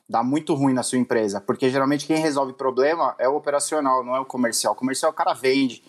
[0.08, 1.40] dá muito ruim na sua empresa.
[1.40, 4.72] Porque geralmente quem resolve problema é o operacional, não é o comercial.
[4.72, 5.84] O comercial o cara vende,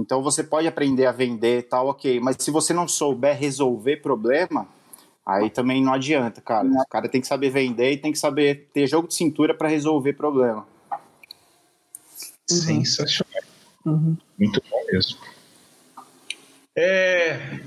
[0.00, 2.18] então você pode aprender a vender tal, ok.
[2.20, 4.66] Mas se você não souber resolver problema,
[5.26, 6.66] aí também não adianta, cara.
[6.66, 9.68] O cara tem que saber vender e tem que saber ter jogo de cintura para
[9.68, 10.66] resolver problema.
[12.48, 13.42] Sensacional.
[13.84, 14.16] Uhum.
[14.38, 15.18] Muito bom mesmo.
[16.76, 17.60] É,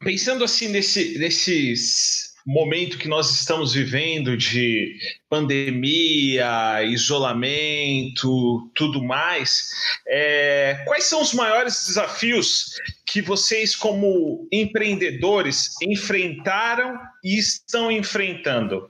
[0.00, 4.96] pensando assim nesse, nesses momento que nós estamos vivendo de
[5.28, 9.68] pandemia, isolamento, tudo mais,
[10.06, 18.88] é, quais são os maiores desafios que vocês, como empreendedores, enfrentaram e estão enfrentando?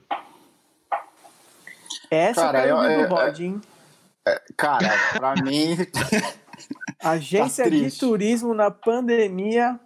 [2.11, 3.61] Essa cara, é a pergunta do Rod, hein?
[4.27, 5.77] É, cara, para mim.
[6.99, 9.79] Agência tá de turismo na pandemia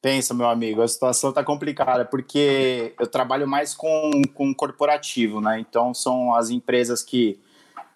[0.00, 5.58] Pensa, meu amigo, a situação tá complicada, porque eu trabalho mais com, com corporativo, né?
[5.58, 7.40] Então são as empresas que,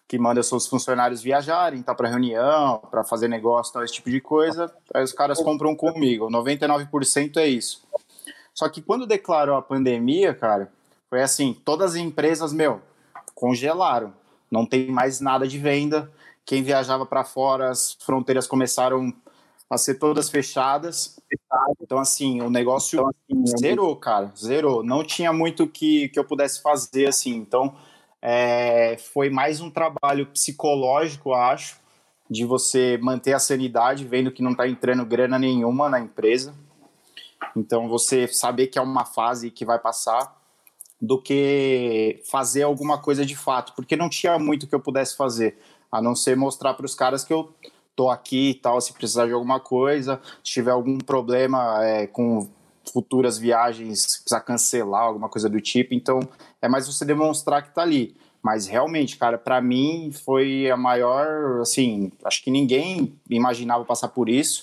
[0.08, 4.20] que mandam seus funcionários viajarem, tá para reunião, para fazer negócio, tal, esse tipo de
[4.20, 4.72] coisa.
[4.92, 6.28] Aí os caras compram comigo.
[6.28, 7.86] 99% é isso.
[8.52, 10.72] Só que quando declarou a pandemia, cara,
[11.08, 12.82] foi assim, todas as empresas, meu,
[13.34, 14.12] congelaram.
[14.50, 16.10] Não tem mais nada de venda.
[16.44, 19.12] Quem viajava para fora, as fronteiras começaram
[19.70, 21.18] a ser todas fechadas.
[21.80, 24.82] Então, assim, o negócio então, assim, zerou, cara, zerou.
[24.82, 27.34] Não tinha muito que, que eu pudesse fazer, assim.
[27.34, 27.74] Então,
[28.20, 31.78] é, foi mais um trabalho psicológico, acho,
[32.30, 36.54] de você manter a sanidade, vendo que não está entrando grana nenhuma na empresa.
[37.56, 40.40] Então, você saber que é uma fase que vai passar,
[41.02, 45.58] do que fazer alguma coisa de fato, porque não tinha muito que eu pudesse fazer,
[45.90, 47.52] a não ser mostrar para os caras que eu
[47.94, 52.48] tô aqui e tal, se precisar de alguma coisa, se tiver algum problema é, com
[52.92, 55.94] futuras viagens, se precisar cancelar, alguma coisa do tipo.
[55.94, 56.20] Então,
[56.60, 58.16] é mais você demonstrar que tá ali.
[58.42, 64.28] Mas realmente, cara, para mim foi a maior, assim, acho que ninguém imaginava passar por
[64.28, 64.62] isso,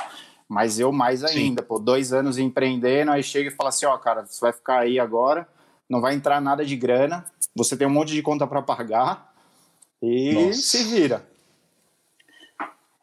[0.49, 1.67] mas eu mais ainda, Sim.
[1.67, 4.99] pô, dois anos empreendendo, aí chega e fala assim, ó, cara, você vai ficar aí
[4.99, 5.47] agora,
[5.89, 7.23] não vai entrar nada de grana,
[7.55, 9.33] você tem um monte de conta para pagar
[10.01, 10.61] e Nossa.
[10.61, 11.25] se vira.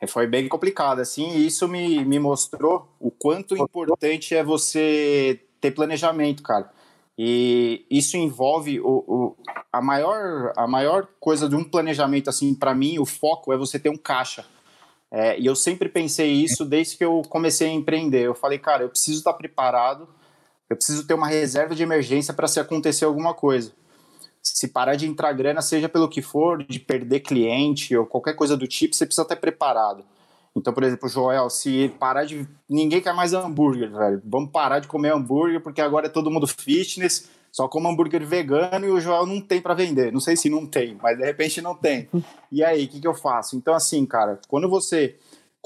[0.07, 5.71] Foi bem complicado, assim, e isso me, me mostrou o quanto importante é você ter
[5.71, 6.71] planejamento, cara.
[7.19, 9.37] E isso envolve o, o,
[9.73, 13.79] a, maior, a maior coisa de um planejamento, assim, para mim, o foco é você
[13.79, 14.45] ter um caixa.
[15.11, 18.27] É, e eu sempre pensei isso desde que eu comecei a empreender.
[18.27, 20.09] Eu falei, cara, eu preciso estar preparado,
[20.69, 23.73] eu preciso ter uma reserva de emergência para se acontecer alguma coisa
[24.55, 28.57] se parar de entrar grana, seja pelo que for, de perder cliente ou qualquer coisa
[28.57, 30.05] do tipo, você precisa estar preparado.
[30.55, 32.49] Então, por exemplo, Joel, se parar de.
[32.69, 34.23] Ninguém quer mais hambúrguer, velho.
[34.25, 38.87] Vamos parar de comer hambúrguer, porque agora é todo mundo fitness, só come hambúrguer vegano
[38.87, 40.11] e o Joel não tem para vender.
[40.13, 42.09] Não sei se não tem, mas de repente não tem.
[42.51, 43.55] E aí, o que, que eu faço?
[43.55, 45.17] Então, assim, cara, quando você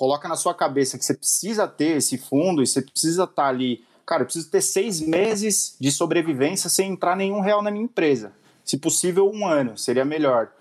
[0.01, 3.85] coloca na sua cabeça que você precisa ter esse fundo e você precisa estar ali.
[4.07, 8.33] Cara, eu preciso ter seis meses de sobrevivência sem entrar nenhum real na minha empresa.
[8.71, 10.53] Se possível, um ano seria melhor.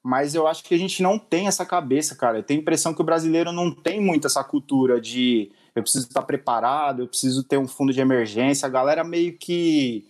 [0.00, 2.38] Mas eu acho que a gente não tem essa cabeça, cara.
[2.38, 6.06] Eu tenho a impressão que o brasileiro não tem muito essa cultura de eu preciso
[6.06, 8.66] estar preparado, eu preciso ter um fundo de emergência.
[8.66, 10.06] A galera meio que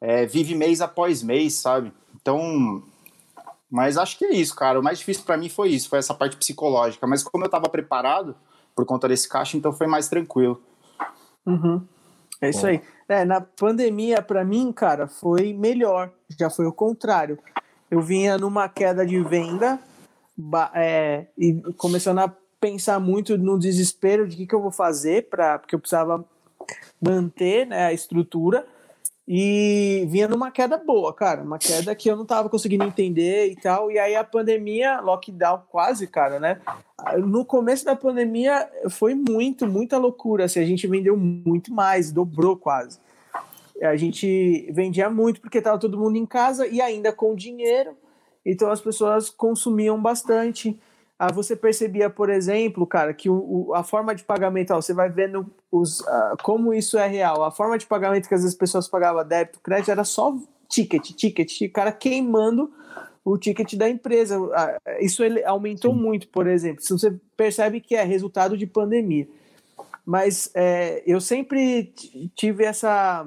[0.00, 1.92] é, vive mês após mês, sabe?
[2.20, 2.82] Então,
[3.70, 4.80] mas acho que é isso, cara.
[4.80, 7.06] O mais difícil para mim foi isso, foi essa parte psicológica.
[7.06, 8.34] Mas como eu estava preparado
[8.74, 10.60] por conta desse caixa, então foi mais tranquilo.
[11.46, 11.86] Uhum.
[12.40, 12.68] É isso Bom.
[12.68, 12.80] aí.
[13.08, 16.12] É, na pandemia, para mim, cara, foi melhor.
[16.38, 17.38] Já foi o contrário.
[17.90, 19.78] Eu vinha numa queda de venda
[20.74, 25.28] é, e começando a pensar muito no desespero de o que, que eu vou fazer,
[25.28, 26.24] pra, porque eu precisava
[27.02, 28.66] manter né, a estrutura.
[29.32, 31.40] E vinha numa queda boa, cara.
[31.40, 33.88] Uma queda que eu não tava conseguindo entender e tal.
[33.88, 36.60] E aí a pandemia, lockdown quase, cara, né?
[37.18, 40.46] No começo da pandemia foi muito, muita loucura.
[40.46, 42.98] Assim, a gente vendeu muito mais, dobrou quase.
[43.80, 47.92] A gente vendia muito porque tava todo mundo em casa e ainda com dinheiro.
[48.44, 50.76] Então as pessoas consumiam bastante.
[51.22, 54.94] Ah, você percebia, por exemplo, cara, que o, o, a forma de pagamento, ó, você
[54.94, 57.44] vai vendo os, uh, como isso é real.
[57.44, 60.34] A forma de pagamento que às vezes as pessoas pagavam débito, crédito, era só
[60.66, 62.72] ticket, ticket, o cara queimando
[63.22, 64.40] o ticket da empresa.
[64.40, 64.50] Uh,
[65.00, 66.00] isso aumentou Sim.
[66.00, 66.82] muito, por exemplo.
[66.82, 69.28] Se você percebe que é resultado de pandemia.
[70.06, 71.92] Mas é, eu sempre
[72.34, 73.26] tive essa,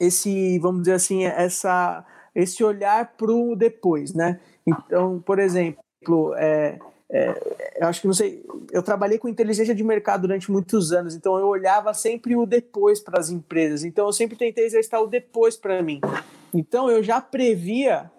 [0.00, 4.40] esse, vamos dizer assim, essa, esse olhar para o depois, né?
[4.66, 9.84] Então, por exemplo, é, é, eu acho que não sei, eu trabalhei com inteligência de
[9.84, 13.84] mercado durante muitos anos, então eu olhava sempre o depois para as empresas.
[13.84, 16.00] Então eu sempre tentei exercitar o depois para mim.
[16.52, 18.10] Então eu já previa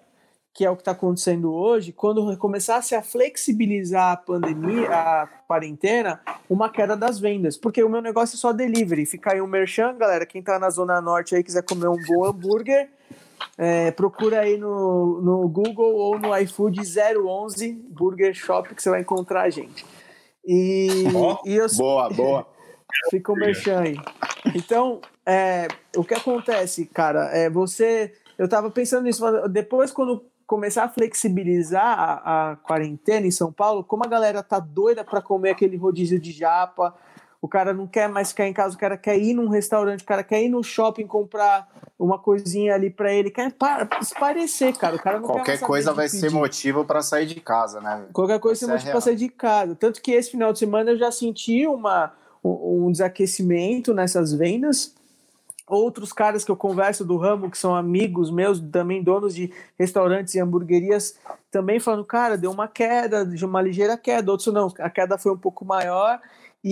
[0.57, 6.19] que é o que está acontecendo hoje, quando começasse a flexibilizar a pandemia, a quarentena,
[6.49, 7.55] uma queda das vendas.
[7.55, 9.05] Porque o meu negócio é só delivery.
[9.05, 10.25] Fica aí um merchan, galera.
[10.25, 12.89] Quem está na Zona Norte aí quiser comer um bom hambúrguer,
[13.57, 19.01] é, procura aí no, no Google ou no iFood 011 Burger Shop que você vai
[19.01, 19.85] encontrar a gente.
[20.45, 22.47] E, oh, e eu, boa, boa.
[23.09, 23.97] Fica o merchan aí.
[24.55, 28.13] Então, é, o que acontece, cara, é você.
[28.37, 33.83] Eu tava pensando nisso, depois quando começar a flexibilizar a, a, quarentena em São Paulo,
[33.83, 36.95] como a galera tá doida para comer aquele rodízio de japa,
[37.41, 40.05] o cara não quer mais ficar em casa, o cara quer ir num restaurante, o
[40.05, 41.67] cara quer ir no shopping comprar
[41.97, 43.53] uma coisinha ali para ele, quer
[44.19, 44.95] parecer, cara.
[44.95, 48.05] O cara não Qualquer coisa vai ser motivo para sair de casa, né?
[48.13, 49.75] Qualquer coisa vai ser motivo para sair de casa.
[49.75, 52.11] Tanto que esse final de semana eu já senti uma,
[52.43, 54.95] um, um desaquecimento nessas vendas.
[55.67, 60.33] Outros caras que eu converso do ramo, que são amigos meus, também donos de restaurantes
[60.33, 61.17] e hamburguerias,
[61.51, 64.31] também falando, cara, deu uma queda, de uma ligeira queda.
[64.31, 66.21] Outros não, a queda foi um pouco maior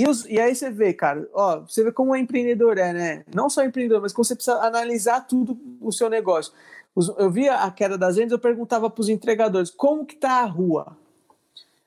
[0.01, 3.25] e, os, e aí você vê, cara, ó, você vê como o empreendedor é, né?
[3.33, 6.53] Não só empreendedor, mas como você precisa analisar tudo o seu negócio.
[6.95, 10.41] Os, eu via a queda das vendas, eu perguntava para os entregadores, como que tá
[10.41, 10.97] a rua?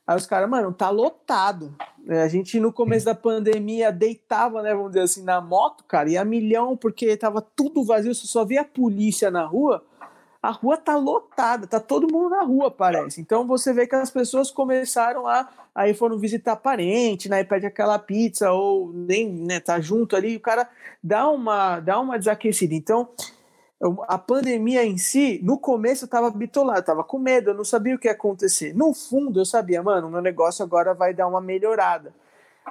[0.07, 1.75] Aí os caras, mano, tá lotado.
[2.09, 6.09] É, a gente no começo da pandemia deitava, né, vamos dizer assim, na moto, cara,
[6.09, 9.85] e a milhão, porque tava tudo vazio, você só via a polícia na rua.
[10.41, 13.21] A rua tá lotada, tá todo mundo na rua, parece.
[13.21, 15.49] Então você vê que as pessoas começaram a.
[15.75, 17.41] Aí foram visitar parente, né?
[17.41, 20.69] E pede aquela pizza, ou nem, né, tá junto ali, o cara
[21.03, 22.75] dá uma, dá uma desaquecida.
[22.75, 23.09] Então,
[24.09, 27.95] a pandemia em si, no começo eu tava bitolado, tava com medo, eu não sabia
[27.95, 28.75] o que ia acontecer.
[28.75, 32.13] No fundo, eu sabia, mano, meu negócio agora vai dar uma melhorada.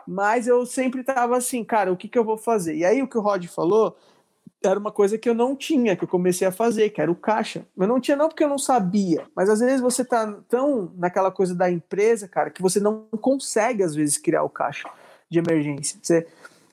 [0.06, 2.76] Mas eu sempre tava assim, cara, o que, que eu vou fazer?
[2.76, 3.96] E aí o que o Rod falou
[4.64, 7.16] era uma coisa que eu não tinha, que eu comecei a fazer, que era o
[7.16, 7.66] caixa.
[7.78, 11.32] Eu não tinha não porque eu não sabia, mas às vezes você tá tão naquela
[11.32, 14.90] coisa da empresa, cara, que você não consegue às vezes criar o caixa
[15.30, 16.00] de emergência.
[16.02, 16.28] Você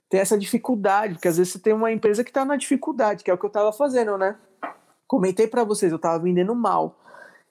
[0.08, 3.30] tem essa dificuldade, porque às vezes você tem uma empresa que está na dificuldade, que
[3.30, 4.36] é o que eu estava fazendo, né?
[5.06, 6.98] Comentei para vocês, eu estava vendendo mal.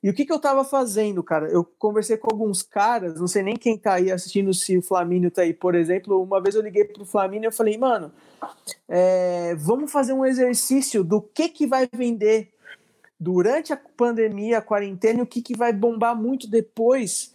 [0.03, 1.47] E o que, que eu estava fazendo, cara?
[1.47, 5.29] Eu conversei com alguns caras, não sei nem quem está aí assistindo, se o Flamínio
[5.29, 6.21] está aí, por exemplo.
[6.21, 8.11] Uma vez eu liguei pro Flamínio e falei, mano,
[8.89, 12.51] é, vamos fazer um exercício do que, que vai vender
[13.17, 17.33] durante a pandemia, a quarentena, e o que, que vai bombar muito depois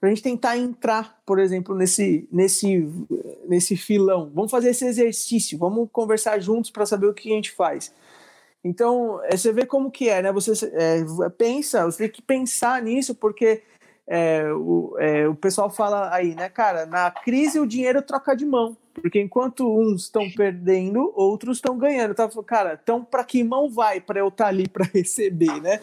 [0.00, 2.88] para a gente tentar entrar, por exemplo, nesse, nesse,
[3.46, 4.30] nesse filão.
[4.34, 7.92] Vamos fazer esse exercício, vamos conversar juntos para saber o que a gente faz.
[8.66, 10.32] Então, é, você vê como que é, né?
[10.32, 13.62] Você é, pensa, você tem que pensar nisso, porque
[14.08, 18.44] é, o, é, o pessoal fala aí, né, cara, na crise o dinheiro troca de
[18.44, 18.76] mão.
[18.92, 22.14] Porque enquanto uns estão perdendo, outros estão ganhando.
[22.14, 25.80] Falando, cara, então para que mão vai para eu estar tá ali para receber, né?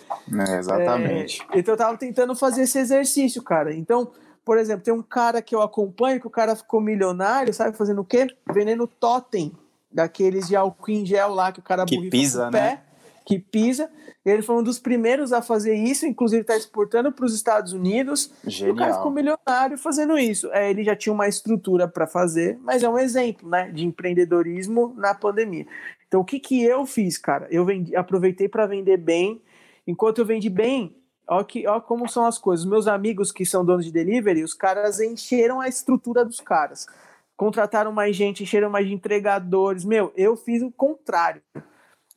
[0.49, 1.41] É, exatamente.
[1.53, 3.73] É, então eu tava tentando fazer esse exercício, cara.
[3.73, 4.11] Então,
[4.43, 8.01] por exemplo, tem um cara que eu acompanho que o cara ficou milionário, sabe, fazendo
[8.01, 8.27] o quê?
[8.51, 9.53] Vendendo totem
[9.93, 12.81] daqueles de álcool em gel lá que o cara que pisa, pé, né?
[13.25, 13.89] que pisa.
[14.25, 18.31] Ele foi um dos primeiros a fazer isso, inclusive está exportando para os Estados Unidos.
[18.47, 18.69] Genial.
[18.69, 20.49] E o cara ficou milionário fazendo isso.
[20.53, 24.93] É, ele já tinha uma estrutura para fazer, mas é um exemplo né, de empreendedorismo
[24.95, 25.65] na pandemia.
[26.07, 27.47] Então, o que, que eu fiz, cara?
[27.51, 29.41] Eu vendi, aproveitei para vender bem.
[29.85, 30.95] Enquanto eu vendi bem,
[31.27, 32.65] ó, que, ó como são as coisas.
[32.65, 36.87] Meus amigos que são donos de delivery, os caras encheram a estrutura dos caras.
[37.35, 39.83] Contrataram mais gente, encheram mais de entregadores.
[39.83, 41.41] Meu, eu fiz o contrário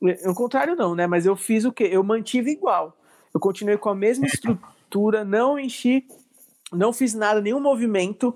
[0.01, 1.07] o contrário não, né?
[1.07, 1.89] Mas eu fiz o quê?
[1.91, 2.97] Eu mantive igual.
[3.33, 6.07] Eu continuei com a mesma estrutura, não enchi,
[6.73, 8.35] não fiz nada, nenhum movimento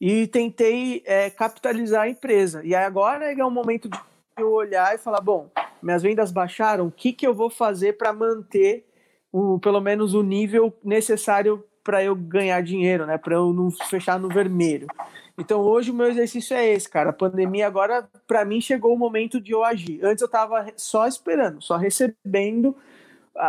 [0.00, 2.62] e tentei é, capitalizar a empresa.
[2.64, 3.98] E agora é o momento de
[4.38, 5.50] eu olhar e falar, bom,
[5.82, 8.86] minhas vendas baixaram, o que, que eu vou fazer para manter
[9.32, 13.16] o, pelo menos o nível necessário para eu ganhar dinheiro, né?
[13.16, 14.88] Para eu não fechar no vermelho.
[15.38, 17.10] Então hoje o meu exercício é esse, cara.
[17.10, 20.00] A pandemia agora, para mim, chegou o momento de eu agir.
[20.02, 22.74] Antes eu tava só esperando, só recebendo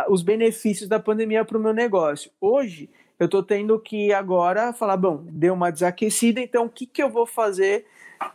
[0.08, 2.30] os benefícios da pandemia para o meu negócio.
[2.40, 7.02] Hoje eu tô tendo que agora falar, bom, deu uma desaquecida, então o que, que
[7.02, 7.86] eu vou fazer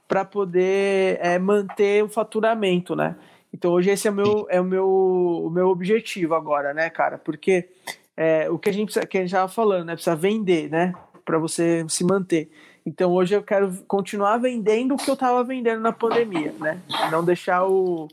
[0.08, 3.16] para poder é, manter o faturamento, né?
[3.54, 7.18] Então hoje esse é o meu, é o meu, o meu objetivo agora, né, cara?
[7.18, 7.70] Porque
[8.18, 9.94] é, o que a gente precisa, que a gente estava falando, né?
[9.94, 10.94] Precisa vender, né?
[11.24, 12.50] Para você se manter.
[12.86, 16.82] Então hoje eu quero continuar vendendo o que eu estava vendendo na pandemia, né?
[17.12, 18.10] Não deixar o,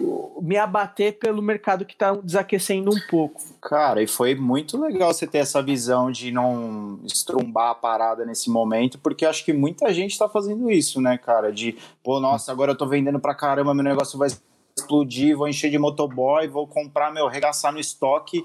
[0.00, 3.40] o me abater pelo mercado que está desaquecendo um pouco.
[3.60, 8.50] Cara, e foi muito legal você ter essa visão de não estrumbar a parada nesse
[8.50, 11.52] momento, porque acho que muita gente está fazendo isso, né, cara?
[11.52, 14.28] De, pô, nossa, agora eu tô vendendo pra caramba, meu negócio vai
[14.76, 18.42] explodir, vou encher de motoboy, vou comprar, meu, regaçar no estoque.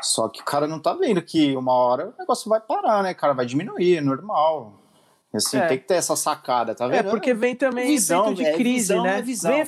[0.00, 3.14] Só que o cara não tá vendo que uma hora o negócio vai parar, né,
[3.14, 3.32] cara?
[3.32, 4.83] Vai diminuir, é normal.
[5.34, 5.66] Assim, é.
[5.66, 7.08] tem que ter essa sacada, tá é, vendo?
[7.08, 9.18] É, porque vem também visão, efeito de é, crise, visão, né?
[9.18, 9.52] É visão.
[9.52, 9.66] Vem...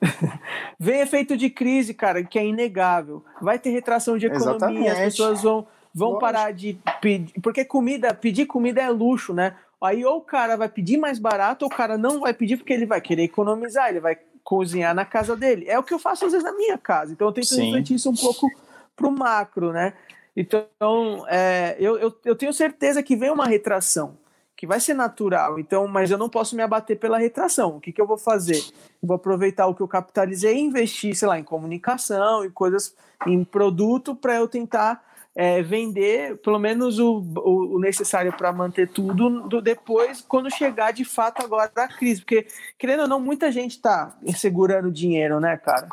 [0.78, 3.24] vem efeito de crise, cara, que é inegável.
[3.40, 4.88] Vai ter retração de economia, Exatamente.
[4.88, 7.40] as pessoas vão, vão parar de pedir.
[7.40, 9.54] Porque comida, pedir comida é luxo, né?
[9.82, 12.72] Aí ou o cara vai pedir mais barato, ou o cara não vai pedir porque
[12.72, 15.66] ele vai querer economizar, ele vai cozinhar na casa dele.
[15.68, 17.12] É o que eu faço às vezes na minha casa.
[17.12, 17.64] Então eu tento Sim.
[17.64, 18.46] refletir isso um pouco
[18.94, 19.94] pro macro, né?
[20.40, 24.16] Então, é, eu, eu, eu, tenho certeza que vem uma retração,
[24.56, 25.58] que vai ser natural.
[25.58, 27.76] Então, mas eu não posso me abater pela retração.
[27.76, 28.58] O que, que eu vou fazer?
[29.02, 32.94] vou aproveitar o que eu capitalizei e investir, sei lá, em comunicação, em coisas,
[33.26, 38.88] em produto, para eu tentar é, vender pelo menos o, o, o necessário para manter
[38.88, 42.22] tudo do, depois, quando chegar de fato agora a crise.
[42.22, 42.46] Porque,
[42.78, 45.86] querendo ou não, muita gente está segurando dinheiro, né, cara?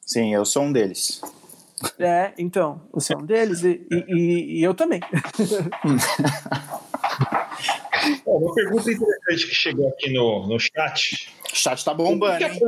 [0.00, 1.20] Sim, eu sou um deles.
[1.98, 5.00] É, então, você é um deles e, e, e eu também.
[8.26, 11.34] uma pergunta interessante que chegou aqui no, no chat.
[11.52, 12.60] O chat tá bombando, hein?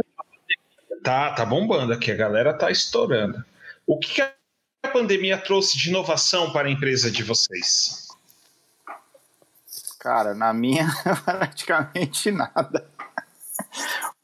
[1.02, 3.42] Tá, tá bombando aqui, a galera tá estourando.
[3.86, 4.32] O que, que a
[4.92, 8.08] pandemia trouxe de inovação para a empresa de vocês?
[9.98, 10.86] Cara, na minha,
[11.24, 12.86] praticamente nada.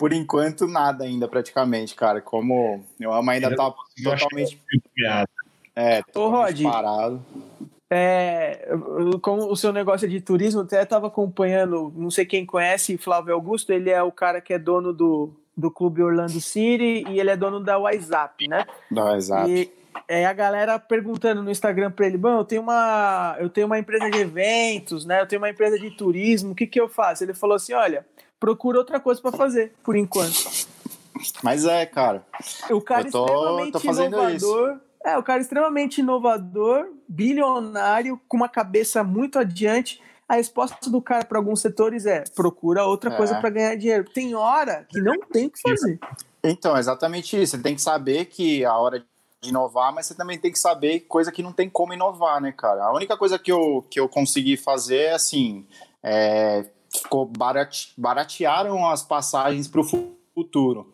[0.05, 2.21] Por enquanto, nada ainda, praticamente, cara.
[2.21, 4.61] Como eu amo ainda tá totalmente.
[5.75, 7.27] É, totalmente Ô, Rod, parado.
[7.89, 8.69] É,
[9.23, 13.33] como o seu negócio é de turismo, até estava acompanhando, não sei quem conhece, Flávio
[13.33, 17.31] Augusto, ele é o cara que é dono do, do Clube Orlando City e ele
[17.31, 18.67] é dono da WhatsApp, né?
[18.91, 19.51] Da WhatsApp.
[19.51, 19.73] E
[20.07, 23.79] é a galera perguntando no Instagram para ele, bom, eu tenho uma eu tenho uma
[23.79, 25.23] empresa de eventos, né?
[25.23, 27.25] Eu tenho uma empresa de turismo, o que que eu faço?
[27.25, 28.05] Ele falou assim, olha,
[28.45, 30.67] procura outra coisa para fazer, por enquanto.
[31.43, 32.27] Mas é, cara.
[32.71, 34.71] O cara tô, extremamente tô inovador.
[34.71, 34.81] Isso.
[35.03, 40.03] É, o cara extremamente inovador, bilionário, com uma cabeça muito adiante.
[40.29, 43.17] A resposta do cara para alguns setores é: procura outra é.
[43.17, 44.05] coisa para ganhar dinheiro.
[44.13, 45.99] Tem hora que não tem o que fazer.
[46.43, 47.57] Então, exatamente isso.
[47.57, 49.01] Você tem que saber que a hora
[49.41, 52.53] de inovar, mas você também tem que saber coisa que não tem como inovar, né,
[52.53, 52.85] cara?
[52.85, 55.67] A única coisa que eu, que eu consegui fazer é assim.
[56.03, 56.67] É,
[57.01, 59.85] ficou barate, baratearam as passagens para o
[60.35, 60.93] futuro.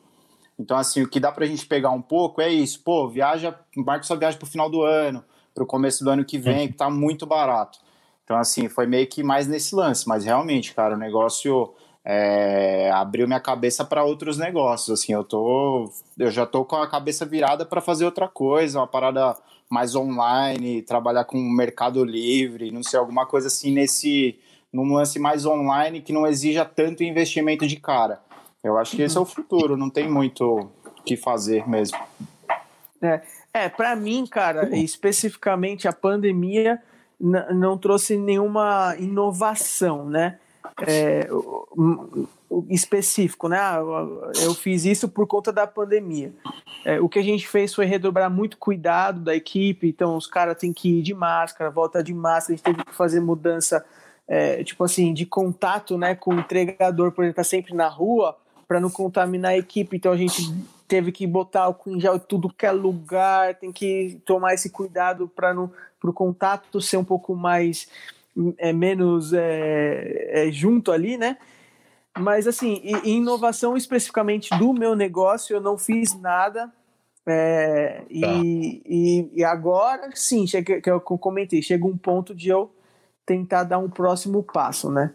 [0.58, 2.82] Então, assim, o que dá para a gente pegar um pouco é isso.
[2.82, 5.24] Pô, viaja, marca sua viagem para o final do ano,
[5.54, 7.78] para o começo do ano que vem, que tá muito barato.
[8.24, 10.06] Então, assim, foi meio que mais nesse lance.
[10.06, 11.72] Mas realmente, cara, o negócio
[12.04, 15.00] é, abriu minha cabeça para outros negócios.
[15.00, 18.86] Assim, eu tô, eu já tô com a cabeça virada para fazer outra coisa, uma
[18.86, 19.36] parada
[19.70, 24.38] mais online, trabalhar com o Mercado Livre, não sei, alguma coisa assim nesse
[24.72, 28.20] num lance mais online que não exija tanto investimento de cara.
[28.62, 31.98] Eu acho que esse é o futuro, não tem muito o que fazer mesmo.
[33.02, 36.80] É, é para mim, cara, especificamente a pandemia
[37.18, 40.38] não trouxe nenhuma inovação, né?
[40.86, 41.28] É,
[42.68, 43.58] específico, né?
[43.58, 43.80] Ah,
[44.42, 46.32] eu fiz isso por conta da pandemia.
[46.84, 50.56] É, o que a gente fez foi redobrar muito cuidado da equipe, então os caras
[50.56, 53.84] têm que ir de máscara, volta de máscara, a gente teve que fazer mudança
[54.30, 58.38] é, tipo assim, de contato né, com o entregador, por ele estar sempre na rua,
[58.68, 59.96] para não contaminar a equipe.
[59.96, 60.54] Então a gente
[60.86, 64.70] teve que botar o em gel em tudo que é lugar, tem que tomar esse
[64.70, 67.88] cuidado para o contato ser um pouco mais
[68.56, 71.36] é, menos é, é, junto ali, né?
[72.16, 76.72] Mas assim, em inovação especificamente do meu negócio, eu não fiz nada.
[77.26, 78.04] É, tá.
[78.08, 82.70] e, e, e, agora sim, chega, que eu comentei, chega um ponto de eu
[83.26, 85.12] tentar dar um próximo passo, né?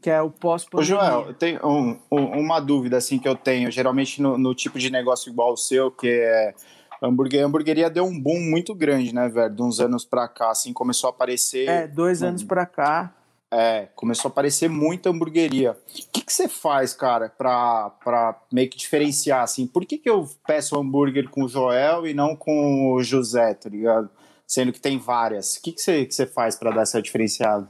[0.00, 0.96] Que é o pós-pandemia.
[0.96, 4.90] Joel, tem um, um, uma dúvida assim que eu tenho, geralmente no, no, tipo de
[4.90, 6.54] negócio igual o seu, que é
[7.02, 9.54] hambúrguer, hamburgueria deu um boom muito grande, né, velho?
[9.54, 11.68] De uns anos pra cá, assim, começou a aparecer...
[11.68, 13.12] É, dois um, anos pra cá.
[13.50, 15.72] É, começou a aparecer muita hamburgueria.
[15.72, 19.66] O que, que você faz, cara, pra, pra meio que diferenciar, assim?
[19.66, 23.68] Por que, que eu peço hambúrguer com o Joel e não com o José, tá
[23.68, 24.10] ligado?
[24.46, 25.56] Sendo que tem várias.
[25.56, 27.68] O que, que, você, que você faz para dar essa diferenciada?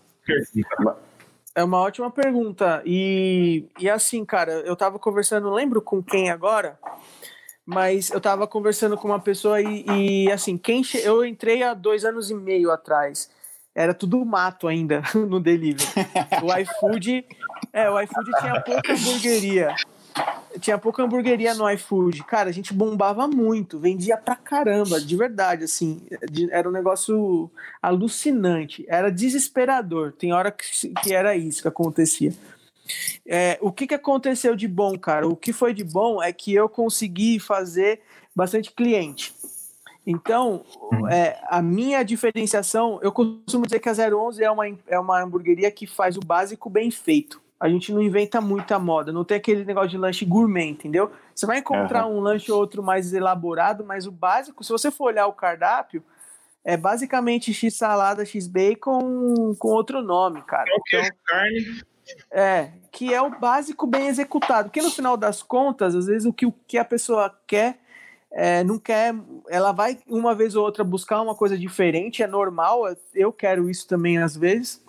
[1.55, 2.83] É uma ótima pergunta.
[2.85, 6.79] E, e assim, cara, eu tava conversando, não lembro com quem agora,
[7.65, 12.05] mas eu tava conversando com uma pessoa e, e assim, quem eu entrei há dois
[12.05, 13.31] anos e meio atrás.
[13.77, 15.85] Era tudo mato ainda no delivery.
[16.43, 17.27] O iFood,
[17.73, 19.75] é, o iFood tinha pouca hamburgueria
[20.61, 22.25] tinha pouca hamburgueria no iFood.
[22.25, 26.01] Cara, a gente bombava muito, vendia pra caramba, de verdade, assim.
[26.51, 27.51] Era um negócio
[27.83, 30.13] alucinante, era desesperador.
[30.13, 32.33] Tem hora que, que era isso que acontecia.
[33.27, 35.27] É, o que, que aconteceu de bom, cara?
[35.27, 38.01] O que foi de bom é que eu consegui fazer
[38.35, 39.35] bastante cliente.
[40.07, 41.09] Então, uhum.
[41.09, 45.71] é, a minha diferenciação, eu costumo dizer que a 011 é uma, é uma hamburgueria
[45.71, 49.65] que faz o básico bem feito a gente não inventa muita moda, não tem aquele
[49.65, 51.11] negócio de lanche gourmet, entendeu?
[51.35, 52.19] Você vai encontrar uhum.
[52.19, 56.03] um lanche ou outro mais elaborado, mas o básico, se você for olhar o cardápio,
[56.65, 60.65] é basicamente X salada, X bacon com outro nome, cara.
[60.71, 61.83] Qualquer então, carne.
[62.31, 64.69] É, que é o básico bem executado.
[64.69, 67.79] Porque no final das contas, às vezes o que, o que a pessoa quer
[68.35, 69.15] é, não quer,
[69.49, 72.83] ela vai uma vez ou outra buscar uma coisa diferente, é normal,
[73.15, 74.84] eu quero isso também às vezes,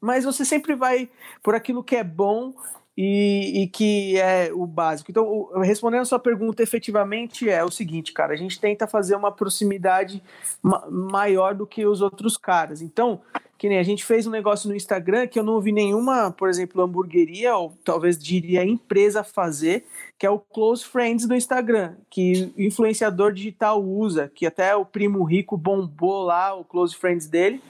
[0.00, 1.08] mas você sempre vai
[1.42, 2.54] por aquilo que é bom
[2.96, 5.10] e, e, que é o básico.
[5.10, 9.14] Então, o, respondendo a sua pergunta, efetivamente é o seguinte, cara, a gente tenta fazer
[9.14, 10.22] uma proximidade
[10.62, 12.80] ma maior do que os outros caras.
[12.80, 13.20] Então,
[13.58, 16.48] que nem a gente fez um negócio no Instagram que eu não vi nenhuma, por
[16.48, 19.84] exemplo, hamburgueria, ou talvez diria empresa fazer,
[20.18, 24.86] que é o Close Friends do Instagram, que o influenciador digital usa, que até o
[24.86, 27.60] primo rico bombou lá, o Close Friends dele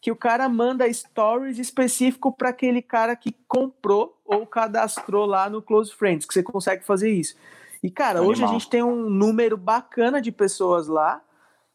[0.00, 5.62] que o cara manda stories específico para aquele cara que comprou ou cadastrou lá no
[5.62, 7.36] Close Friends, que você consegue fazer isso.
[7.82, 8.30] E, cara, Animal.
[8.30, 11.22] hoje a gente tem um número bacana de pessoas lá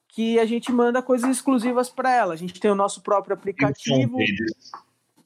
[0.07, 2.33] que a gente manda coisas exclusivas para ela.
[2.33, 4.17] A gente tem o nosso próprio aplicativo.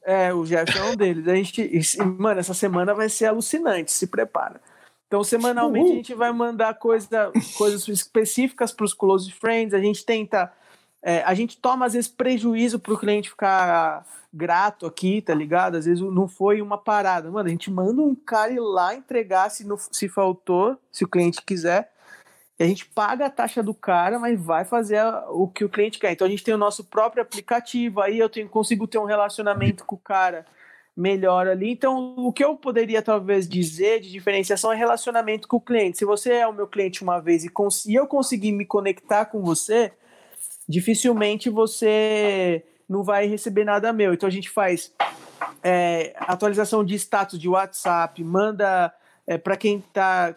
[0.03, 1.27] É, o Jefferson é um deles.
[1.27, 4.61] A gente, mano, essa semana vai ser alucinante, se prepara.
[5.07, 5.93] Então, semanalmente, Uhul.
[5.93, 9.73] a gente vai mandar coisa, coisas específicas para os close friends.
[9.73, 10.51] A gente tenta.
[11.07, 14.03] É, a gente toma, às vezes, prejuízo para o cliente ficar
[14.33, 15.77] grato aqui, tá ligado?
[15.77, 17.29] Às vezes não foi uma parada.
[17.29, 21.07] Mano, a gente manda um cara ir lá entregar se, não, se faltou, se o
[21.07, 21.91] cliente quiser.
[22.57, 24.99] E a gente paga a taxa do cara, mas vai fazer
[25.29, 26.11] o que o cliente quer.
[26.11, 29.85] Então a gente tem o nosso próprio aplicativo, aí eu tenho, consigo ter um relacionamento
[29.85, 30.43] com o cara
[30.97, 31.69] melhor ali.
[31.69, 35.99] Então, o que eu poderia talvez dizer de diferenciação é relacionamento com o cliente.
[35.99, 37.51] Se você é o meu cliente uma vez e,
[37.87, 39.93] e eu conseguir me conectar com você,
[40.67, 44.13] dificilmente você não vai receber nada meu.
[44.13, 44.93] Então a gente faz
[45.63, 48.93] é, atualização de status de WhatsApp, manda
[49.27, 50.35] é, para quem tá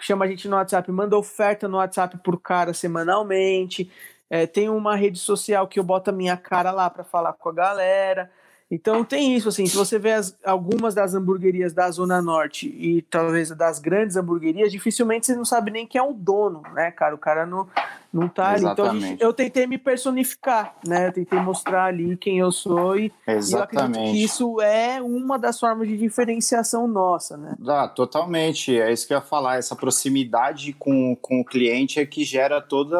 [0.00, 3.90] chama a gente no WhatsApp, manda oferta no WhatsApp por cara semanalmente.
[4.30, 7.48] É, tem uma rede social que eu boto a minha cara lá para falar com
[7.48, 8.30] a galera.
[8.70, 13.02] Então tem isso, assim, se você vê as, algumas das hamburguerias da Zona Norte e
[13.02, 17.12] talvez das grandes hamburguerias, dificilmente você não sabe nem quem é o dono, né, cara?
[17.12, 17.66] O cara não,
[18.12, 18.64] não tá ali.
[18.64, 21.08] Então gente, eu tentei me personificar, né?
[21.08, 25.36] Eu tentei mostrar ali quem eu sou e, e eu acredito que isso é uma
[25.36, 27.56] das formas de diferenciação nossa, né?
[27.66, 28.78] Ah, totalmente.
[28.78, 29.56] É isso que eu ia falar.
[29.56, 32.96] Essa proximidade com, com o cliente é que gera toda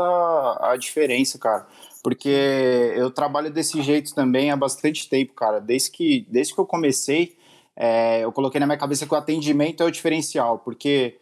[0.61, 1.65] a diferença, cara
[2.03, 5.61] porque eu trabalho desse jeito também há bastante tempo, cara.
[5.61, 7.37] Desde que, desde que eu comecei,
[7.77, 11.19] é, eu coloquei na minha cabeça que o atendimento é o diferencial, porque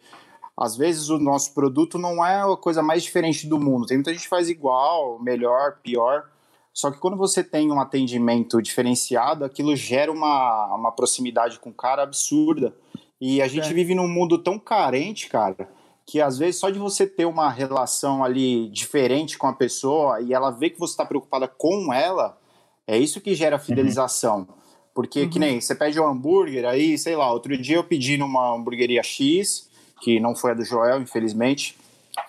[0.57, 3.85] às vezes o nosso produto não é a coisa mais diferente do mundo.
[3.85, 6.25] Tem muita gente que faz igual, melhor, pior.
[6.73, 11.73] Só que quando você tem um atendimento diferenciado, aquilo gera uma, uma proximidade com o
[11.73, 12.73] cara absurda.
[13.19, 13.73] E a gente é.
[13.73, 15.69] vive num mundo tão carente, cara,
[16.09, 20.33] que às vezes só de você ter uma relação ali diferente com a pessoa e
[20.33, 22.35] ela vê que você está preocupada com ela,
[22.87, 24.39] é isso que gera fidelização.
[24.39, 24.47] Uhum.
[24.95, 25.29] Porque uhum.
[25.29, 29.03] que nem você pede um hambúrguer, aí, sei lá, outro dia eu pedi numa hamburgueria
[29.03, 29.69] X,
[30.01, 31.77] que não foi a do Joel, infelizmente.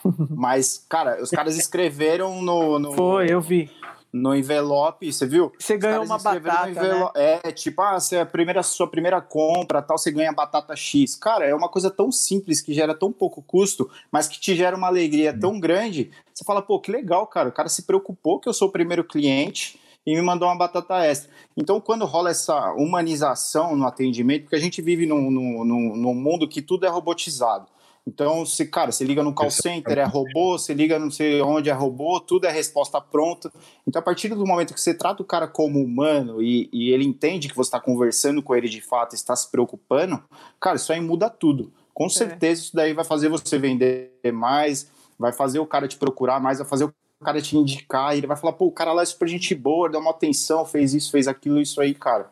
[0.28, 2.78] Mas, cara, os caras escreveram no.
[2.78, 3.70] no foi, eu vi
[4.12, 5.52] no envelope, você viu?
[5.58, 7.10] Você ganhou uma batata, né?
[7.14, 11.14] É, tipo, ah, você é a primeira, sua primeira compra, tal, você ganha batata X.
[11.14, 14.76] Cara, é uma coisa tão simples, que gera tão pouco custo, mas que te gera
[14.76, 16.10] uma alegria tão grande.
[16.34, 19.04] Você fala, pô, que legal, cara, o cara se preocupou que eu sou o primeiro
[19.04, 21.30] cliente e me mandou uma batata extra.
[21.56, 25.64] Então, quando rola essa humanização no atendimento, porque a gente vive num, num,
[25.96, 27.66] num mundo que tudo é robotizado.
[28.10, 31.70] Então, se, cara, você liga no call center, é robô, você liga não sei onde
[31.70, 33.52] é robô, tudo é resposta pronta.
[33.86, 37.04] Então, a partir do momento que você trata o cara como humano e, e ele
[37.04, 40.20] entende que você está conversando com ele de fato, está se preocupando,
[40.58, 41.72] cara, isso aí muda tudo.
[41.94, 42.08] Com é.
[42.08, 46.58] certeza, isso daí vai fazer você vender mais, vai fazer o cara te procurar mais,
[46.58, 46.94] vai fazer o
[47.24, 49.88] cara te indicar, e ele vai falar, pô, o cara lá é super gente boa,
[49.88, 52.28] deu uma atenção, fez isso, fez aquilo, isso aí, cara.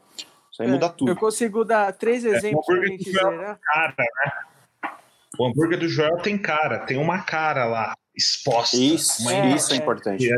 [0.50, 1.12] Isso aí é, muda tudo.
[1.12, 3.60] Eu consigo dar três é, exemplos é, pra gente zerar.
[3.62, 4.47] Cara, né?
[5.38, 8.76] O hambúrguer do Joel tem cara, tem uma cara lá exposta.
[8.76, 10.28] Isso, é, isso é, é importante.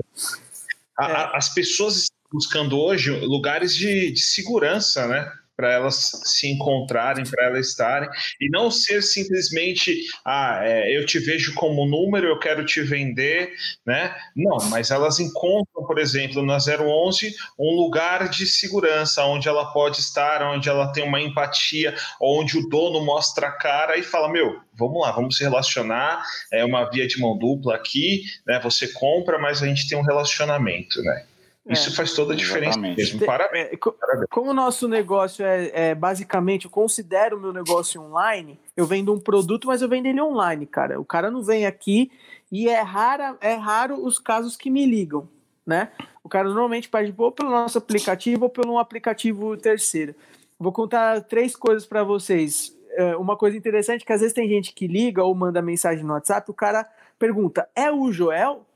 [0.98, 5.32] A, a, as pessoas estão buscando hoje lugares de, de segurança, né?
[5.60, 8.08] Para elas se encontrarem, para elas estarem,
[8.40, 13.52] e não ser simplesmente, ah, é, eu te vejo como número, eu quero te vender,
[13.84, 14.16] né?
[14.34, 20.00] Não, mas elas encontram, por exemplo, na 011, um lugar de segurança, onde ela pode
[20.00, 24.60] estar, onde ela tem uma empatia, onde o dono mostra a cara e fala, meu,
[24.72, 28.58] vamos lá, vamos se relacionar, é uma via de mão dupla aqui, né?
[28.60, 31.26] Você compra, mas a gente tem um relacionamento, né?
[31.68, 32.96] Isso é, faz toda a diferença exatamente.
[32.96, 33.26] mesmo.
[33.26, 33.68] Parabéns.
[33.72, 34.26] É, Parabéns.
[34.30, 39.12] Como o nosso negócio é, é, basicamente, eu considero o meu negócio online, eu vendo
[39.12, 40.98] um produto, mas eu vendo ele online, cara.
[40.98, 42.10] O cara não vem aqui
[42.50, 45.28] e é, rara, é raro os casos que me ligam,
[45.66, 45.90] né?
[46.24, 50.14] O cara normalmente pede ou pelo nosso aplicativo ou pelo um aplicativo terceiro.
[50.58, 52.76] Vou contar três coisas para vocês.
[52.92, 56.04] É, uma coisa interessante é que às vezes tem gente que liga ou manda mensagem
[56.04, 56.88] no WhatsApp, o cara
[57.18, 58.66] pergunta: é o Joel?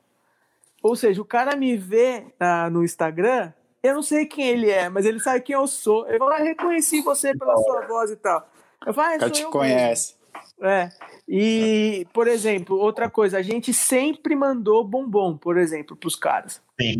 [0.85, 4.91] Ou seja, o cara me vê uh, no Instagram, eu não sei quem ele é,
[4.91, 6.07] mas ele sabe quem eu sou.
[6.07, 8.47] Ele fala, ah, reconheci você pela sua voz e tal.
[8.87, 10.15] Eu falo, ah, eu te eu conhece.
[10.61, 10.71] Mesmo.
[10.71, 10.91] É.
[11.27, 16.61] E, por exemplo, outra coisa, a gente sempre mandou bombom, por exemplo, para os caras.
[16.79, 16.97] Sim.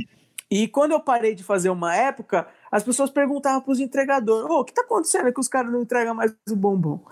[0.51, 4.61] E quando eu parei de fazer uma época, as pessoas perguntavam para os entregadores: oh,
[4.61, 7.05] o que está acontecendo é que os caras não entregam mais o bombom?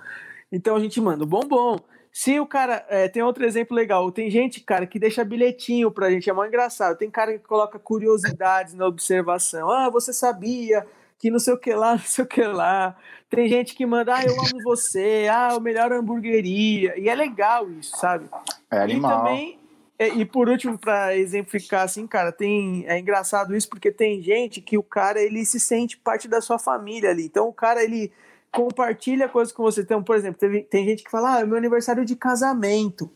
[0.50, 1.78] Então a gente manda o bombom.
[2.12, 2.84] Se o cara.
[2.88, 4.12] É, tem outro exemplo legal.
[4.12, 6.98] Tem gente, cara, que deixa bilhetinho pra gente, é mó engraçado.
[6.98, 9.70] Tem cara que coloca curiosidades na observação.
[9.70, 10.86] Ah, você sabia
[11.18, 12.94] que não sei o que lá, não sei o que lá.
[13.30, 16.98] Tem gente que manda, ah, eu amo você, ah, o melhor hamburgueria.
[17.00, 18.28] E é legal isso, sabe?
[18.70, 19.10] É animal.
[19.10, 19.62] E também
[20.08, 24.76] e por último, para exemplificar assim, cara, tem é engraçado isso porque tem gente que
[24.76, 27.24] o cara ele se sente parte da sua família ali.
[27.24, 28.12] Então o cara ele
[28.52, 29.80] compartilha coisas com você.
[29.80, 33.10] Então, por exemplo, teve, tem gente que fala: "Ah, é meu aniversário de casamento".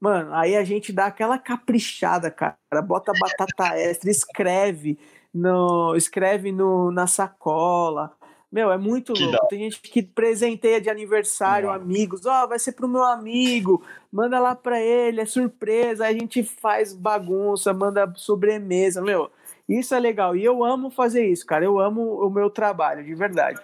[0.00, 2.56] Mano, aí a gente dá aquela caprichada, cara.
[2.84, 4.98] Bota batata extra, escreve
[5.32, 8.16] no escreve no, na sacola
[8.50, 9.38] meu, é muito que louco.
[9.42, 9.46] Dá.
[9.46, 11.74] Tem gente que presenteia de aniversário Não.
[11.74, 12.26] amigos.
[12.26, 13.82] Ó, oh, vai ser pro meu amigo.
[14.10, 16.04] Manda lá pra ele, é surpresa.
[16.04, 19.00] Aí a gente faz bagunça, manda sobremesa.
[19.00, 19.30] Meu,
[19.68, 20.34] isso é legal.
[20.34, 21.64] E eu amo fazer isso, cara.
[21.64, 23.60] Eu amo o meu trabalho, de verdade.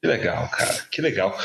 [0.00, 0.74] Que legal, cara.
[0.90, 1.38] Que legal.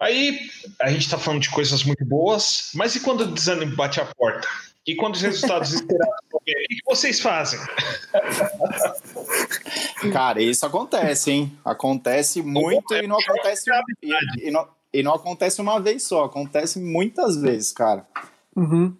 [0.00, 4.00] Aí a gente tá falando de coisas muito boas, mas e quando o desânimo bate
[4.00, 4.48] a porta?
[4.84, 7.60] E quando os resultados esperados o que vocês fazem?
[10.12, 11.58] Cara, isso acontece, hein?
[11.64, 13.70] Acontece muito e não acontece
[14.02, 18.04] e, e, não, e não acontece uma vez só, acontece muitas vezes, cara.
[18.56, 18.96] Uhum.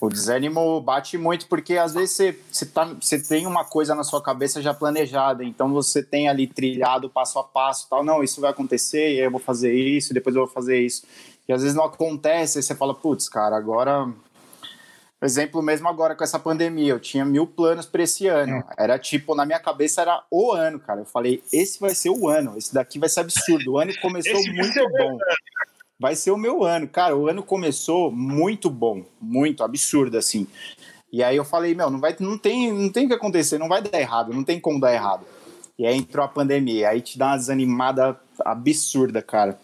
[0.00, 4.04] O desânimo bate muito porque às vezes você, você, tá, você tem uma coisa na
[4.04, 8.40] sua cabeça já planejada, então você tem ali trilhado passo a passo, tal, não, isso
[8.40, 11.06] vai acontecer, e aí eu vou fazer isso, depois eu vou fazer isso.
[11.48, 14.08] E às vezes não acontece, aí você fala, putz, cara, agora
[15.24, 18.62] exemplo mesmo agora com essa pandemia, eu tinha mil planos para esse ano.
[18.76, 18.84] É.
[18.84, 21.00] Era tipo, na minha cabeça era o ano, cara.
[21.00, 23.72] Eu falei, esse vai ser o ano, esse daqui vai ser absurdo.
[23.72, 25.18] O ano começou muito bom.
[25.98, 26.88] Vai ser o meu ano.
[26.88, 30.46] Cara, o ano começou muito bom, muito absurdo, assim.
[31.12, 33.68] E aí eu falei, meu, não, vai, não, tem, não tem o que acontecer, não
[33.68, 35.24] vai dar errado, não tem como dar errado.
[35.78, 39.58] E aí entrou a pandemia, aí te dá uma desanimada absurda, cara.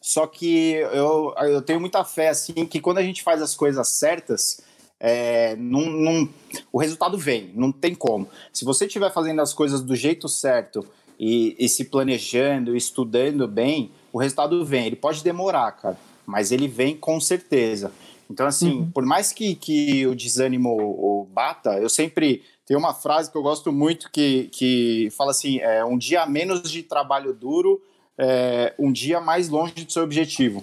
[0.00, 3.88] Só que eu, eu tenho muita fé, assim, que quando a gente faz as coisas
[3.88, 4.62] certas,
[5.00, 6.28] é, não, não,
[6.72, 8.28] o resultado vem, não tem como.
[8.52, 10.86] Se você estiver fazendo as coisas do jeito certo
[11.18, 14.86] e, e, se planejando, estudando bem, o resultado vem.
[14.86, 17.92] Ele pode demorar, cara, mas ele vem com certeza.
[18.30, 18.90] Então, assim, uhum.
[18.90, 22.42] por mais que, que o desânimo bata, eu sempre.
[22.66, 26.70] Tem uma frase que eu gosto muito que, que fala assim: é, um dia menos
[26.70, 27.80] de trabalho duro,
[28.18, 30.62] é, um dia mais longe do seu objetivo.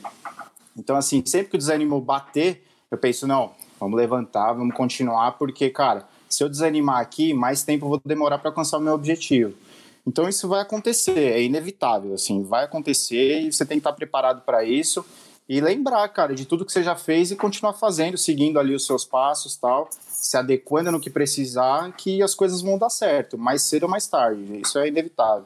[0.77, 5.69] Então, assim, sempre que o desânimo bater, eu penso, não, Vamos levantar, vamos continuar, porque,
[5.69, 9.53] cara, se eu desanimar aqui, mais tempo eu vou demorar para alcançar o meu objetivo.
[10.05, 14.41] Então isso vai acontecer, é inevitável, assim, vai acontecer e você tem que estar preparado
[14.41, 15.03] para isso
[15.47, 18.85] e lembrar, cara, de tudo que você já fez e continuar fazendo, seguindo ali os
[18.85, 23.61] seus passos, tal, se adequando no que precisar, que as coisas vão dar certo, mais
[23.61, 24.59] cedo ou mais tarde.
[24.59, 25.45] Isso é inevitável.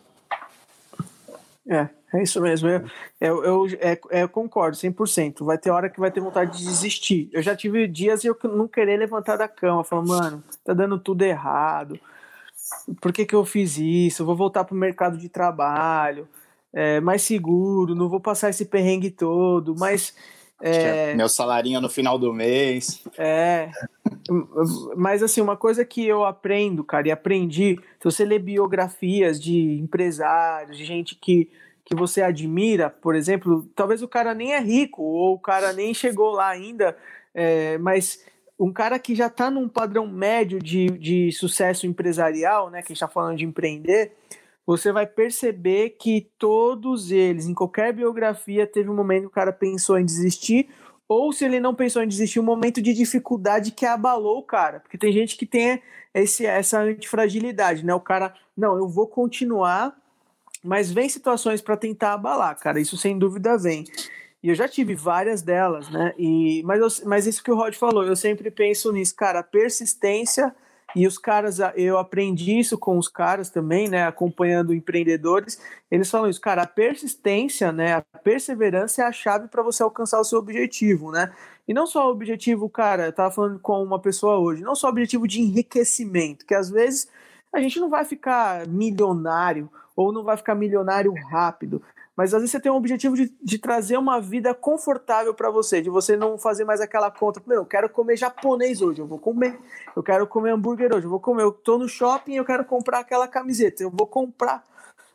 [1.68, 2.68] É, é isso mesmo.
[2.70, 2.84] Eu,
[3.20, 5.44] eu, eu, é, é, eu concordo 100%.
[5.44, 7.30] Vai ter hora que vai ter vontade de desistir.
[7.32, 9.84] Eu já tive dias e eu não querer levantar da cama.
[9.84, 12.00] Falar, mano, tá dando tudo errado.
[13.02, 14.22] Por que, que eu fiz isso?
[14.22, 16.28] Eu vou voltar pro mercado de trabalho.
[16.72, 20.16] É, mais seguro, não vou passar esse perrengue todo, mas.
[20.62, 23.04] É, meu salarinho no final do mês.
[23.18, 23.70] É.
[24.96, 29.80] Mas assim, uma coisa que eu aprendo, cara, e aprendi, se você lê biografias de
[29.80, 31.50] empresários, de gente que
[31.90, 35.92] que você admira, por exemplo, talvez o cara nem é rico ou o cara nem
[35.92, 36.96] chegou lá ainda,
[37.34, 38.24] é, mas
[38.60, 43.08] um cara que já está num padrão médio de, de sucesso empresarial, né, que está
[43.08, 44.12] falando de empreender,
[44.66, 49.54] você vai perceber que todos eles, em qualquer biografia, teve um momento que o cara
[49.54, 50.70] pensou em desistir,
[51.08, 54.80] ou se ele não pensou em desistir, um momento de dificuldade que abalou o cara.
[54.80, 55.82] Porque tem gente que tem
[56.14, 57.96] esse, essa antifragilidade, né?
[57.96, 59.98] O cara, não, eu vou continuar
[60.64, 62.80] mas vem situações para tentar abalar, cara.
[62.80, 63.86] Isso sem dúvida vem.
[64.42, 66.14] E eu já tive várias delas, né?
[66.18, 70.56] E, mas, eu, mas isso que o Rod falou, eu sempre penso nisso, cara, persistência.
[70.96, 74.08] E os caras, eu aprendi isso com os caras também, né?
[74.08, 75.62] Acompanhando empreendedores,
[75.92, 77.94] eles falam isso, cara, a persistência, né?
[77.94, 81.32] A perseverança é a chave para você alcançar o seu objetivo, né?
[81.68, 84.88] E não só o objetivo, cara, eu tava falando com uma pessoa hoje, não só
[84.88, 87.08] o objetivo de enriquecimento, que às vezes
[87.54, 91.84] a gente não vai ficar milionário ou não vai ficar milionário rápido.
[92.20, 95.82] Mas às vezes você tem um objetivo de, de trazer uma vida confortável para você,
[95.82, 97.42] de você não fazer mais aquela conta.
[97.48, 99.58] Meu, eu quero comer japonês hoje, eu vou comer.
[99.96, 101.44] Eu quero comer hambúrguer hoje, eu vou comer.
[101.44, 104.66] Eu tô no shopping, eu quero comprar aquela camiseta, eu vou comprar.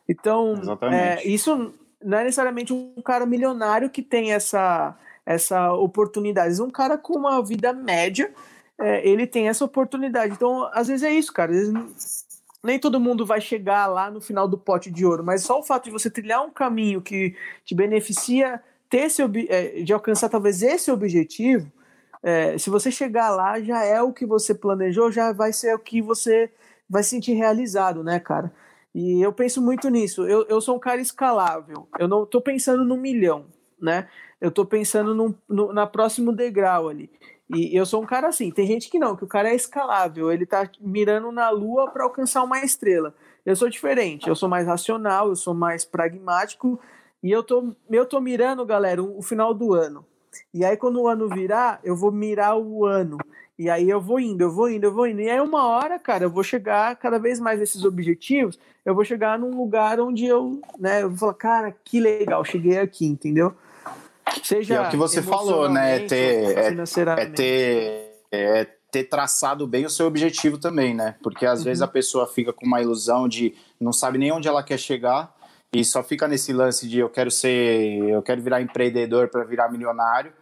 [0.08, 0.54] Então,
[0.90, 4.96] é, isso não é necessariamente um cara milionário que tem essa,
[5.26, 6.58] essa oportunidade.
[6.62, 8.32] Um cara com uma vida média,
[8.80, 10.32] é, ele tem essa oportunidade.
[10.32, 11.52] Então, às vezes é isso, cara.
[11.52, 12.23] Às vezes
[12.64, 15.62] nem todo mundo vai chegar lá no final do pote de ouro, mas só o
[15.62, 20.62] fato de você trilhar um caminho que te beneficia ter esse, é, de alcançar talvez
[20.62, 21.70] esse objetivo,
[22.22, 25.78] é, se você chegar lá, já é o que você planejou, já vai ser o
[25.78, 26.50] que você
[26.88, 28.50] vai sentir realizado, né, cara?
[28.94, 30.26] E eu penso muito nisso.
[30.26, 31.86] Eu, eu sou um cara escalável.
[31.98, 33.46] Eu não estou pensando no milhão,
[33.80, 34.08] né?
[34.40, 37.10] Eu estou pensando no, na próximo degrau ali.
[37.54, 38.50] E eu sou um cara assim.
[38.50, 40.32] Tem gente que não, que o cara é escalável.
[40.32, 43.14] Ele tá mirando na lua para alcançar uma estrela.
[43.46, 44.28] Eu sou diferente.
[44.28, 46.80] Eu sou mais racional, eu sou mais pragmático.
[47.22, 50.04] E eu tô, eu tô mirando, galera, o, final do ano.
[50.52, 53.18] E aí, quando o ano virar, eu vou mirar o ano.
[53.58, 55.20] E aí eu vou indo, eu vou indo, eu vou indo.
[55.20, 58.58] E aí, uma hora, cara, eu vou chegar cada vez mais nesses objetivos.
[58.84, 62.78] Eu vou chegar num lugar onde eu, né, eu vou falar, cara, que legal, cheguei
[62.78, 63.54] aqui, entendeu?
[64.42, 64.74] Seja.
[64.74, 65.96] É o que você falou, né?
[65.96, 71.16] É ter, é, é ter, é ter traçado bem o seu objetivo também, né?
[71.22, 71.64] Porque às uhum.
[71.66, 75.34] vezes a pessoa fica com uma ilusão de não sabe nem onde ela quer chegar
[75.72, 79.68] e só fica nesse lance de eu quero ser, eu quero virar empreendedor para virar
[79.68, 80.32] milionário.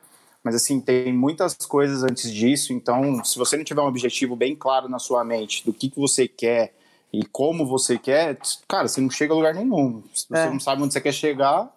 [0.45, 4.55] Mas assim, tem muitas coisas antes disso, então se você não tiver um objetivo bem
[4.55, 6.75] claro na sua mente do que, que você quer
[7.13, 8.37] e como você quer,
[8.69, 10.03] cara, você não chega a lugar nenhum.
[10.13, 10.51] Se você é.
[10.51, 11.71] não sabe onde você quer chegar.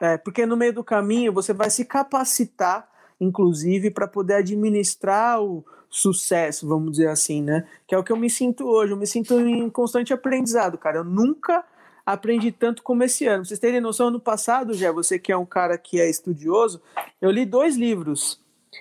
[0.00, 2.88] É, porque no meio do caminho você vai se capacitar,
[3.20, 7.66] inclusive, para poder administrar o sucesso, vamos dizer assim, né?
[7.86, 8.92] Que é o que eu me sinto hoje.
[8.92, 10.98] Eu me sinto em constante aprendizado, cara.
[10.98, 11.64] Eu nunca
[12.06, 13.38] aprendi tanto como esse ano.
[13.38, 16.80] Pra vocês terem noção, ano passado, já você que é um cara que é estudioso,
[17.20, 18.40] eu li dois livros.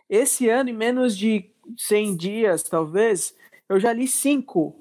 [0.09, 3.33] Esse ano, em menos de 100 dias, talvez,
[3.67, 4.75] eu já li cinco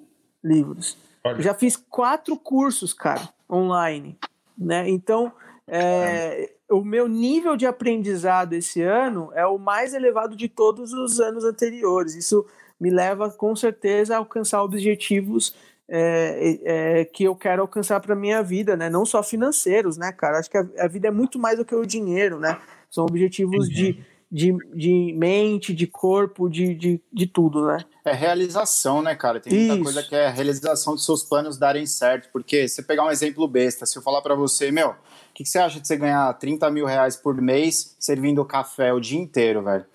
[0.45, 0.97] livros.
[1.24, 4.16] Eu já fiz quatro cursos, cara, online.
[4.57, 4.89] Né?
[4.89, 5.32] Então,
[5.69, 11.21] é, o meu nível de aprendizado esse ano é o mais elevado de todos os
[11.21, 12.14] anos anteriores.
[12.14, 12.45] Isso
[12.81, 15.55] me leva, com certeza, a alcançar objetivos
[15.89, 16.59] é,
[17.01, 18.91] é, que eu quero alcançar para minha vida, né?
[18.91, 20.39] Não só financeiros, né, cara?
[20.39, 22.59] Acho que a, a, vida é muito mais do que o dinheiro, né?
[22.91, 23.73] São objetivos uhum.
[23.73, 27.79] de, de, de mente, de corpo, de, de, de tudo, né?
[28.05, 29.41] É realização, né, cara?
[29.41, 29.83] Tem muita Isso.
[29.83, 32.29] coisa que é a realização dos seus planos darem certo.
[32.31, 34.95] Porque se pegar um exemplo besta, se eu falar para você, meu,
[35.39, 38.99] que, que você acha de você ganhar 30 mil reais por mês servindo café o
[38.99, 39.86] dia inteiro, velho?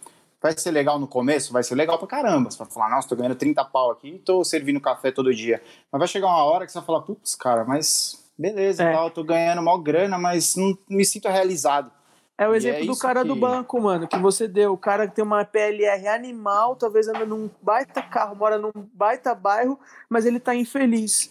[0.42, 1.52] Vai ser legal no começo?
[1.52, 2.50] Vai ser legal pra caramba.
[2.50, 5.62] Você vai falar, nossa, tô ganhando 30 pau aqui e tô servindo café todo dia.
[5.92, 8.94] Mas vai chegar uma hora que você vai falar, putz, cara, mas beleza, é.
[8.94, 11.92] tal, tô ganhando mal grana, mas não me sinto realizado.
[12.38, 13.28] É o exemplo é do cara que...
[13.28, 14.72] do banco, mano, que você deu.
[14.72, 19.36] O cara que tem uma PLR animal, talvez anda num baita carro, mora num baita
[19.36, 19.78] bairro,
[20.10, 21.30] mas ele tá infeliz.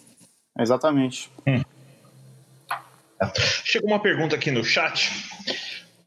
[0.57, 1.31] Exatamente.
[1.47, 1.61] Hum.
[3.63, 5.11] Chegou uma pergunta aqui no chat.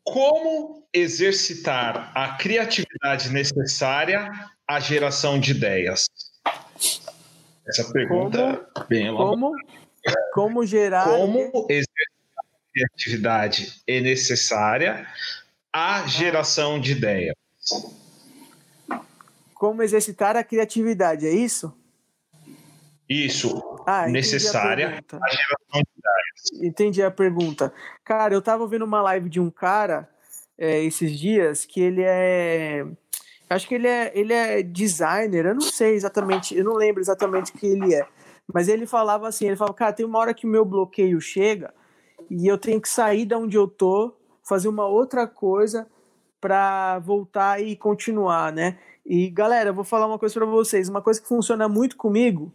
[0.03, 4.31] Como exercitar a criatividade necessária
[4.67, 6.07] à geração de ideias?
[7.69, 9.53] Essa pergunta como, bem Como,
[10.33, 11.05] como gerar.
[11.05, 15.07] Como exercitar a criatividade é necessária
[15.73, 17.35] à geração de ideias?
[19.55, 21.73] Como exercitar a criatividade, é isso?
[23.09, 23.76] Isso.
[23.87, 26.63] Ah, necessária à geração de ideias.
[26.65, 27.73] Entendi a pergunta.
[28.05, 30.09] Cara, eu tava vendo uma live de um cara
[30.59, 32.85] é, esses dias que ele é.
[33.49, 37.53] Acho que ele é, ele é designer, eu não sei exatamente, eu não lembro exatamente
[37.53, 38.05] o que ele é.
[38.53, 41.73] Mas ele falava assim: ele falava, cara, tem uma hora que o meu bloqueio chega
[42.29, 45.87] e eu tenho que sair da onde eu tô, fazer uma outra coisa
[46.41, 48.79] para voltar e continuar, né?
[49.05, 52.53] E galera, eu vou falar uma coisa para vocês, uma coisa que funciona muito comigo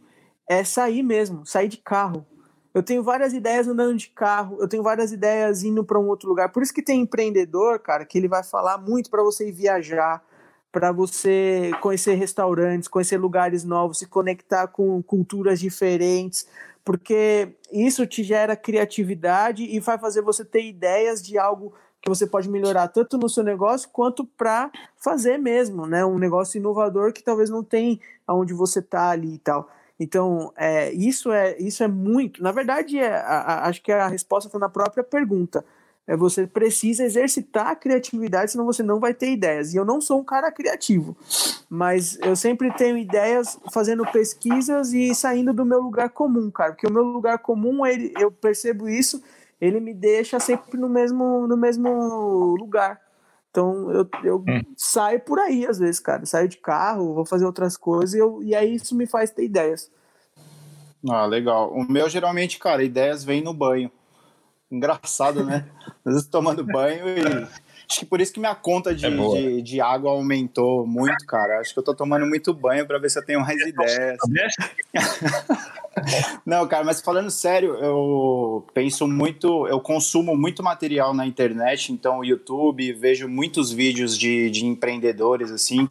[0.52, 2.26] é sair mesmo, sair de carro.
[2.74, 6.28] Eu tenho várias ideias andando de carro, eu tenho várias ideias indo para um outro
[6.28, 6.52] lugar.
[6.52, 10.22] Por isso que tem empreendedor, cara, que ele vai falar muito para você ir viajar,
[10.70, 16.46] para você conhecer restaurantes, conhecer lugares novos, se conectar com culturas diferentes,
[16.84, 22.28] porque isso te gera criatividade e vai fazer você ter ideias de algo que você
[22.28, 26.04] pode melhorar tanto no seu negócio quanto para fazer mesmo, né?
[26.06, 29.70] Um negócio inovador que talvez não tem aonde você está ali e tal.
[30.02, 32.42] Então, é, isso, é, isso é muito.
[32.42, 35.64] Na verdade, é, a, a, acho que a resposta está na própria pergunta.
[36.08, 39.76] É você precisa exercitar a criatividade, senão você não vai ter ideias.
[39.76, 41.16] E eu não sou um cara criativo,
[41.70, 46.72] mas eu sempre tenho ideias fazendo pesquisas e saindo do meu lugar comum, cara.
[46.72, 49.22] Porque o meu lugar comum, ele, eu percebo isso,
[49.62, 53.00] ele me deixa sempre no mesmo, no mesmo lugar.
[53.52, 54.64] Então eu, eu hum.
[54.76, 56.26] saio por aí às vezes, cara.
[56.26, 59.44] Saio de carro, vou fazer outras coisas e, eu, e aí isso me faz ter
[59.44, 59.92] ideias.
[61.08, 61.72] Ah, legal.
[61.74, 63.92] O meu geralmente, cara, ideias vêm no banho.
[64.72, 65.70] Engraçado, né?
[66.06, 67.48] Às vezes tomando banho e
[67.92, 71.60] Acho que por isso que minha conta de, é de, de, água aumentou muito, cara.
[71.60, 74.18] Acho que eu tô tomando muito banho para ver se eu tenho mais ideias.
[76.46, 82.24] Não, cara, mas falando sério, eu penso muito, eu consumo muito material na internet, então
[82.24, 85.90] YouTube, vejo muitos vídeos de, de empreendedores, assim,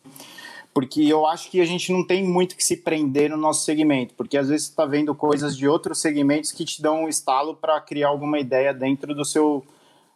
[0.73, 4.15] porque eu acho que a gente não tem muito que se prender no nosso segmento,
[4.15, 7.55] porque às vezes você tá vendo coisas de outros segmentos que te dão um estalo
[7.55, 9.63] para criar alguma ideia dentro do seu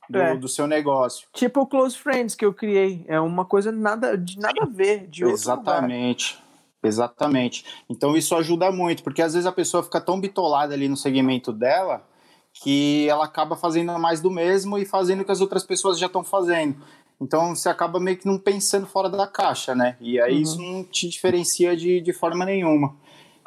[0.09, 0.37] do, é.
[0.37, 1.29] do, seu negócio.
[1.33, 3.05] Tipo o Close Friends que eu criei.
[3.09, 6.39] É uma coisa nada, de nada a ver, de Exatamente.
[6.83, 7.65] Exatamente.
[7.89, 11.53] Então isso ajuda muito, porque às vezes a pessoa fica tão bitolada ali no segmento
[11.53, 12.05] dela
[12.53, 16.07] que ela acaba fazendo mais do mesmo e fazendo o que as outras pessoas já
[16.07, 16.77] estão fazendo.
[17.21, 19.97] Então você acaba meio que não pensando fora da caixa, né?
[20.01, 20.43] E aí uhum.
[20.43, 22.95] isso não te diferencia de, de forma nenhuma.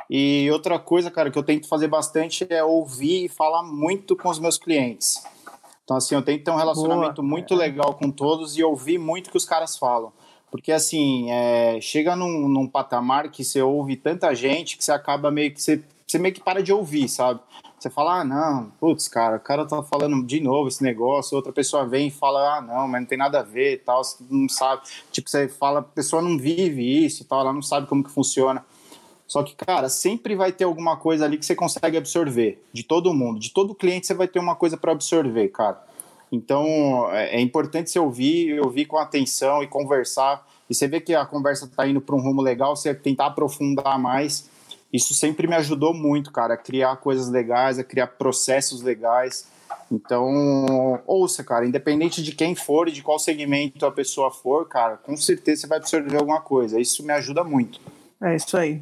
[0.10, 4.30] E outra coisa, cara, que eu tento fazer bastante é ouvir e falar muito com
[4.30, 5.24] os meus clientes.
[5.88, 7.28] Então, assim, eu tento ter um relacionamento Boa.
[7.30, 10.12] muito legal com todos e ouvir muito o que os caras falam.
[10.52, 15.32] Porque, assim, é, chega num, num patamar que você ouve tanta gente que você acaba
[15.32, 15.62] meio que.
[15.62, 17.40] Você, você meio que para de ouvir, sabe?
[17.80, 21.54] Você fala, ah, não, putz, cara, o cara tá falando de novo esse negócio, outra
[21.54, 24.22] pessoa vem e fala, ah, não, mas não tem nada a ver e tal, você
[24.30, 24.82] não sabe.
[25.10, 28.12] Tipo, você fala, a pessoa não vive isso e tal, ela não sabe como que
[28.12, 28.66] funciona.
[29.28, 33.14] Só que, cara, sempre vai ter alguma coisa ali que você consegue absorver, de todo
[33.14, 35.86] mundo, de todo cliente você vai ter uma coisa para absorver, cara.
[36.32, 40.46] Então, é, é importante você ouvir, ouvir com atenção e conversar.
[40.70, 44.00] E você vê que a conversa está indo para um rumo legal, você tentar aprofundar
[44.00, 44.50] mais.
[44.92, 49.48] Isso sempre me ajudou muito, cara, a criar coisas legais, a criar processos legais.
[49.92, 54.98] Então, ouça, cara, independente de quem for e de qual segmento a pessoa for, cara,
[54.98, 56.80] com certeza você vai absorver alguma coisa.
[56.80, 57.80] Isso me ajuda muito.
[58.22, 58.82] É isso aí.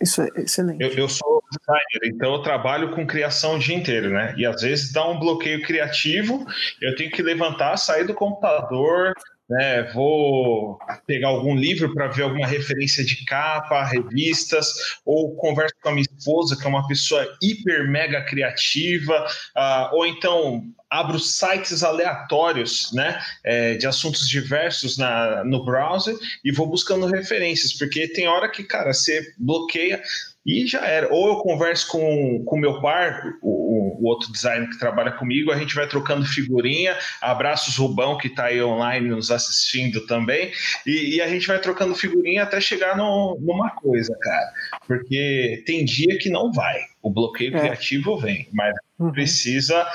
[0.00, 0.82] Isso é excelente.
[0.82, 4.34] Eu, eu, sou designer, então eu trabalho com criação o dia inteiro, né?
[4.36, 6.46] E às vezes dá um bloqueio criativo,
[6.80, 9.14] eu tenho que levantar, sair do computador,
[9.48, 14.72] né, vou pegar algum livro para ver alguma referência de capa, revistas,
[15.04, 19.26] ou converso com a minha esposa, que é uma pessoa hiper mega criativa,
[19.56, 26.52] uh, ou então abro sites aleatórios, né, é, de assuntos diversos na, no browser e
[26.52, 30.00] vou buscando referências, porque tem hora que, cara, você bloqueia
[30.44, 31.12] e já era.
[31.12, 35.56] Ou eu converso com o meu par, o, o, outro designer que trabalha comigo, a
[35.56, 36.96] gente vai trocando figurinha.
[37.20, 40.52] Abraços Rubão, que está aí online nos assistindo também.
[40.86, 44.52] E, e, a gente vai trocando figurinha até chegar no, numa coisa, cara.
[44.86, 46.78] Porque tem dia que não vai.
[47.02, 47.60] O bloqueio é.
[47.60, 49.12] criativo vem, mas uhum.
[49.12, 49.86] precisa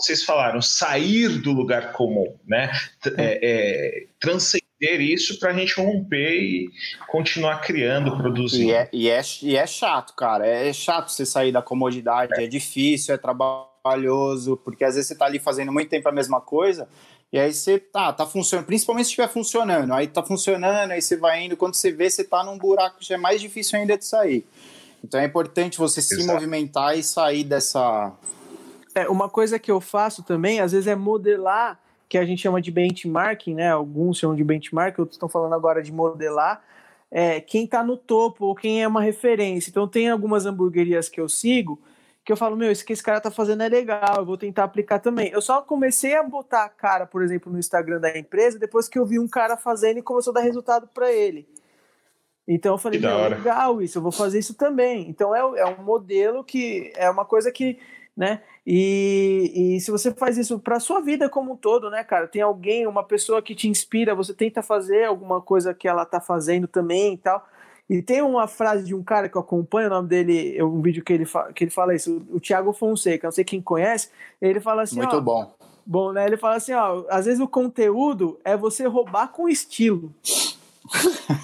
[0.00, 2.70] vocês falaram, sair do lugar comum, né?
[3.16, 6.70] É, é, transcender isso para a gente romper e
[7.08, 8.70] continuar criando, produzindo.
[8.70, 10.46] E é, e é, e é chato, cara.
[10.46, 12.44] É, é chato você sair da comodidade, é.
[12.44, 16.40] é difícil, é trabalhoso, porque às vezes você está ali fazendo muito tempo a mesma
[16.40, 16.88] coisa.
[17.32, 19.92] E aí você tá, tá funcionando, principalmente se estiver funcionando.
[19.92, 23.04] Aí tá funcionando, aí você vai indo, quando você vê, você tá num buraco que
[23.04, 24.46] já é mais difícil ainda de sair.
[25.04, 26.22] Então é importante você Exato.
[26.22, 28.12] se movimentar e sair dessa.
[28.94, 32.60] É, uma coisa que eu faço também, às vezes, é modelar que a gente chama
[32.60, 33.70] de benchmarking, né?
[33.70, 36.62] Alguns chamam de benchmark, outros estão falando agora de modelar.
[37.10, 39.70] É, quem está no topo ou quem é uma referência.
[39.70, 41.80] Então tem algumas hamburguerias que eu sigo
[42.28, 44.64] que eu falo, meu, isso que esse cara tá fazendo é legal, eu vou tentar
[44.64, 45.30] aplicar também.
[45.30, 48.98] Eu só comecei a botar a cara, por exemplo, no Instagram da empresa, depois que
[48.98, 51.48] eu vi um cara fazendo e começou a dar resultado para ele.
[52.46, 55.08] Então eu falei, meu, legal isso, eu vou fazer isso também.
[55.08, 57.78] Então é, é um modelo que é uma coisa que
[58.18, 58.40] né?
[58.66, 62.26] E, e se você faz isso para sua vida como um todo, né, cara?
[62.26, 66.20] Tem alguém, uma pessoa que te inspira, você tenta fazer alguma coisa que ela tá
[66.20, 67.48] fazendo também e tal.
[67.88, 70.82] E tem uma frase de um cara que eu acompanho, o nome dele, é um
[70.82, 74.10] vídeo que ele, que ele fala isso, o Thiago Fonseca, não sei quem conhece,
[74.42, 75.54] ele fala assim, Muito ó, bom.
[75.86, 76.26] Bom, né?
[76.26, 80.12] Ele fala assim, ó, às vezes o conteúdo é você roubar com estilo.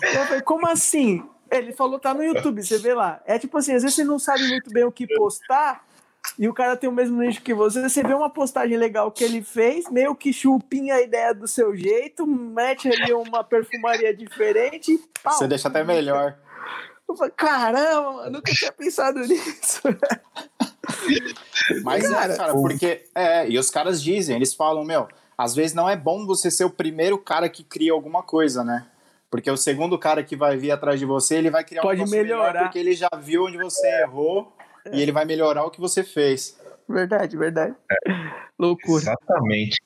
[0.02, 1.24] eu falei, como assim?
[1.50, 3.22] Ele falou, tá no YouTube, você vê lá.
[3.24, 5.82] É tipo assim, às vezes você não sabe muito bem o que postar,
[6.38, 9.22] e o cara tem o mesmo nicho que você, você vê uma postagem legal que
[9.22, 14.98] ele fez, meio que chupinha a ideia do seu jeito, mete ali uma perfumaria diferente.
[15.22, 16.36] Pau, você deixa até melhor.
[17.08, 19.82] Eu falei, caramba, nunca tinha pensado nisso.
[21.82, 23.04] Mas cara, é, cara, porque.
[23.14, 25.06] É, e os caras dizem, eles falam, meu,
[25.36, 28.86] às vezes não é bom você ser o primeiro cara que cria alguma coisa, né?
[29.30, 32.08] Porque o segundo cara que vai vir atrás de você, ele vai criar Pode um
[32.08, 32.64] melhorar.
[32.64, 34.52] porque ele já viu onde você errou
[34.93, 36.59] e ele vai melhorar o que você fez.
[36.89, 37.74] Verdade, verdade.
[37.91, 38.12] É.
[38.59, 39.03] Loucura.
[39.03, 39.80] Exatamente.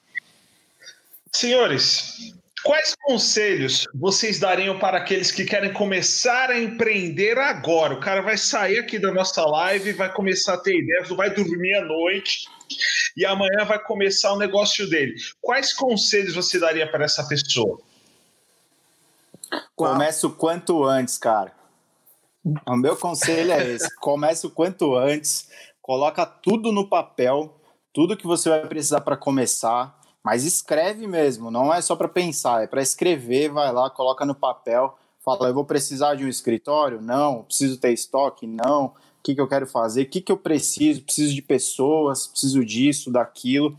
[1.33, 2.35] Senhores,
[2.65, 7.95] quais conselhos vocês dariam para aqueles que querem começar a empreender agora?
[7.95, 11.75] O cara vai sair aqui da nossa live, vai começar a ter ideias, vai dormir
[11.75, 12.47] à noite
[13.17, 15.15] e amanhã vai começar o negócio dele.
[15.41, 17.81] Quais conselhos você daria para essa pessoa?
[19.75, 21.58] Começa o quanto antes, cara.
[22.67, 25.49] O meu conselho é esse: comece o quanto antes,
[25.83, 27.61] coloca tudo no papel,
[27.93, 32.63] tudo que você vai precisar para começar, mas escreve mesmo, não é só para pensar,
[32.63, 37.01] é para escrever, vai lá, coloca no papel, fala, eu vou precisar de um escritório?
[37.01, 38.47] Não, preciso ter estoque?
[38.47, 38.87] Não.
[38.87, 40.03] O que, que eu quero fazer?
[40.03, 41.03] O que, que eu preciso?
[41.03, 43.77] Preciso de pessoas, preciso disso, daquilo.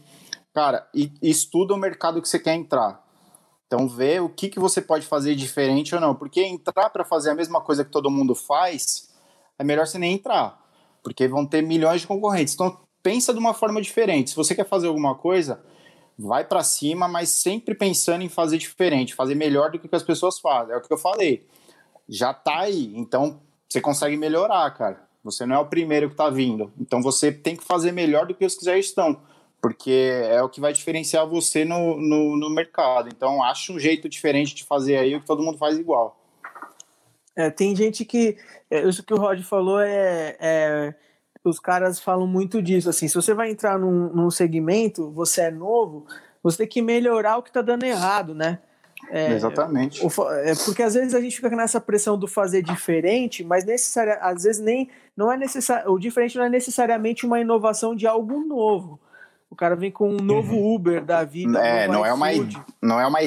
[0.54, 3.04] Cara, e, estuda o mercado que você quer entrar.
[3.70, 6.16] Então vê o que, que você pode fazer diferente ou não.
[6.16, 9.12] Porque entrar para fazer a mesma coisa que todo mundo faz,
[9.60, 10.60] é melhor você nem entrar.
[11.04, 12.56] Porque vão ter milhões de concorrentes.
[12.56, 14.32] Então pensa de uma forma diferente.
[14.32, 15.64] Se você quer fazer alguma coisa,
[16.18, 20.40] vai para cima, mas sempre pensando em fazer diferente, fazer melhor do que as pessoas
[20.40, 20.74] fazem.
[20.74, 21.46] É o que eu falei.
[22.08, 23.40] Já tá aí, então
[23.70, 25.08] você consegue melhorar, cara.
[25.24, 26.74] Você não é o primeiro que tá vindo.
[26.80, 29.22] Então você tem que fazer melhor do que os que já estão,
[29.62, 33.10] porque é o que vai diferenciar você no, no, no mercado.
[33.10, 36.18] Então acha um jeito diferente de fazer aí o que todo mundo faz igual.
[37.36, 38.38] É, tem gente que.
[38.70, 40.96] É, isso que o Rod falou é, é
[41.44, 45.52] os caras falam muito disso, assim, se você vai entrar num, num segmento, você é
[45.52, 46.06] novo,
[46.44, 48.60] você tem que melhorar o que está dando errado, né?
[49.10, 50.06] É, Exatamente.
[50.06, 54.16] O, é, porque às vezes a gente fica nessa pressão do fazer diferente, mas necessária,
[54.22, 55.90] às vezes nem não é necessário.
[55.92, 59.00] O diferente não é necessariamente uma inovação de algo novo.
[59.50, 60.76] O cara vem com um novo uhum.
[60.76, 61.60] Uber da vida.
[61.60, 62.28] É, não é, uma,
[62.82, 63.20] não é uma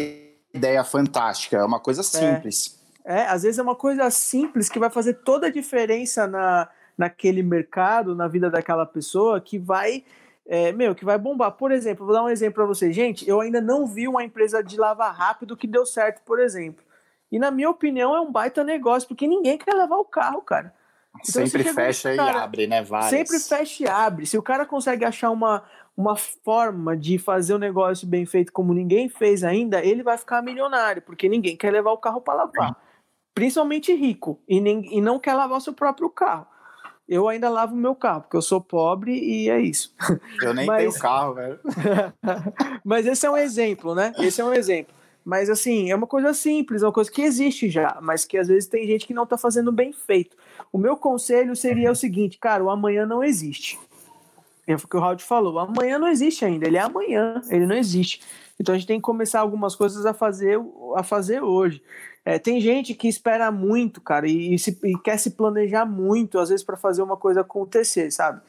[0.54, 2.04] ideia fantástica, é uma coisa é.
[2.04, 2.80] simples.
[3.04, 6.68] É, é, às vezes é uma coisa simples que vai fazer toda a diferença na,
[6.96, 10.04] naquele mercado, na vida daquela pessoa, que vai,
[10.46, 11.52] é, meu, que vai bombar.
[11.52, 12.92] Por exemplo, vou dar um exemplo para você.
[12.92, 16.84] Gente, eu ainda não vi uma empresa de lavar rápido que deu certo, por exemplo.
[17.30, 20.72] E na minha opinião é um baita negócio, porque ninguém quer levar o carro, cara.
[21.20, 22.82] Então, sempre fecha cara, e abre, né?
[22.82, 23.10] Várias.
[23.10, 24.26] Sempre fecha e abre.
[24.26, 25.62] Se o cara consegue achar uma,
[25.96, 30.16] uma forma de fazer o um negócio bem feito como ninguém fez ainda, ele vai
[30.16, 32.76] ficar milionário, porque ninguém quer levar o carro para lavar.
[33.34, 36.46] Principalmente rico, e, nem, e não quer lavar o seu próprio carro
[37.08, 39.94] eu ainda lavo meu carro, porque eu sou pobre e é isso.
[40.40, 40.78] Eu nem Mas...
[40.78, 41.60] tenho carro, velho.
[42.82, 44.12] Mas esse é um exemplo, né?
[44.18, 44.94] Esse é um exemplo.
[45.24, 48.48] Mas assim, é uma coisa simples, é uma coisa que existe já, mas que às
[48.48, 50.36] vezes tem gente que não tá fazendo bem feito.
[50.72, 53.78] O meu conselho seria o seguinte, cara, o amanhã não existe.
[54.66, 57.76] É o que o Raul falou, amanhã não existe ainda, ele é amanhã, ele não
[57.76, 58.22] existe.
[58.60, 60.60] Então a gente tem que começar algumas coisas a fazer,
[60.96, 61.82] a fazer hoje.
[62.24, 66.38] É, tem gente que espera muito, cara, e, e, se, e quer se planejar muito,
[66.38, 68.40] às vezes, para fazer uma coisa acontecer, sabe?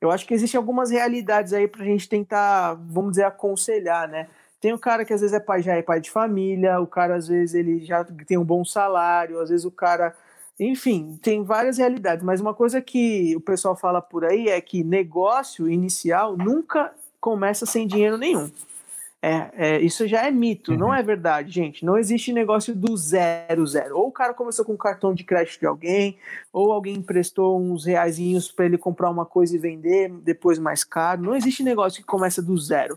[0.00, 4.28] Eu acho que existem algumas realidades aí pra gente tentar, vamos dizer, aconselhar, né?
[4.60, 7.16] Tem o cara que às vezes é pai, já é pai de família, o cara
[7.16, 10.14] às vezes ele já tem um bom salário, às vezes o cara.
[10.58, 14.82] Enfim, tem várias realidades, mas uma coisa que o pessoal fala por aí é que
[14.82, 18.50] negócio inicial nunca começa sem dinheiro nenhum.
[19.20, 20.78] É, é, isso já é mito, uhum.
[20.78, 21.84] não é verdade, gente.
[21.84, 23.98] Não existe negócio do zero, zero.
[23.98, 26.16] Ou o cara começou com um cartão de crédito de alguém,
[26.52, 31.22] ou alguém emprestou uns reaisinhos para ele comprar uma coisa e vender depois mais caro.
[31.22, 32.94] Não existe negócio que começa do zero,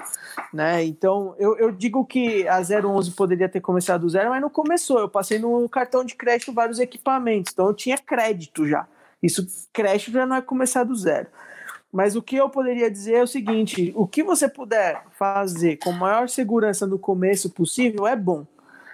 [0.54, 0.84] né?
[0.84, 5.00] Então, eu, eu digo que a 011 poderia ter começado do zero, mas não começou.
[5.00, 8.88] Eu passei no cartão de crédito vários equipamentos, então eu tinha crédito já.
[9.24, 11.28] Isso, crédito já não é começar do zero.
[11.92, 15.92] Mas o que eu poderia dizer é o seguinte: o que você puder fazer com
[15.92, 18.46] maior segurança no começo possível é bom.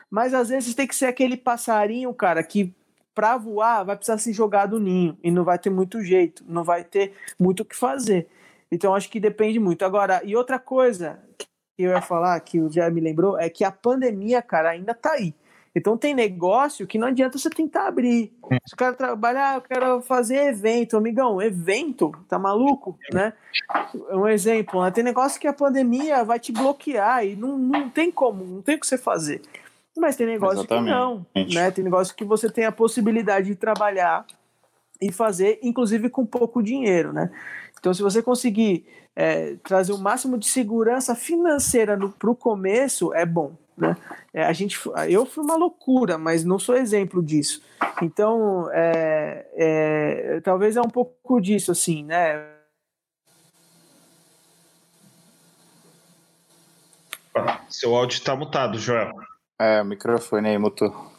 [0.10, 2.74] Mas às vezes tem que ser aquele passarinho, cara, que
[3.14, 6.64] para voar vai precisar se jogar do ninho e não vai ter muito jeito, não
[6.64, 8.28] vai ter muito o que fazer.
[8.72, 9.84] Então acho que depende muito.
[9.84, 13.64] Agora, e outra coisa que eu ia falar, que o já me lembrou, é que
[13.64, 15.34] a pandemia, cara, ainda tá aí.
[15.78, 18.34] Então tem negócio que não adianta você tentar abrir.
[18.66, 23.34] Se o cara trabalhar, eu quero fazer evento, amigão, evento, tá maluco, né?
[24.10, 24.90] Um exemplo, né?
[24.90, 28.76] tem negócio que a pandemia vai te bloquear e não, não tem como, não tem
[28.76, 29.40] o que você fazer.
[29.96, 30.86] Mas tem negócio Exatamente.
[30.86, 31.70] que não, né?
[31.70, 34.26] Tem negócio que você tem a possibilidade de trabalhar
[35.00, 37.30] e fazer, inclusive com pouco dinheiro, né?
[37.80, 38.84] Então, se você conseguir
[39.16, 43.56] é, trazer o máximo de segurança financeira para o começo, é bom.
[43.78, 43.96] Né?
[44.34, 47.62] É, a gente, eu fui uma loucura, mas não sou exemplo disso.
[48.02, 52.54] Então, é, é, talvez é um pouco disso, assim, né?
[57.70, 59.12] Seu áudio está mutado, Joel.
[59.60, 61.12] É, o microfone aí mutou.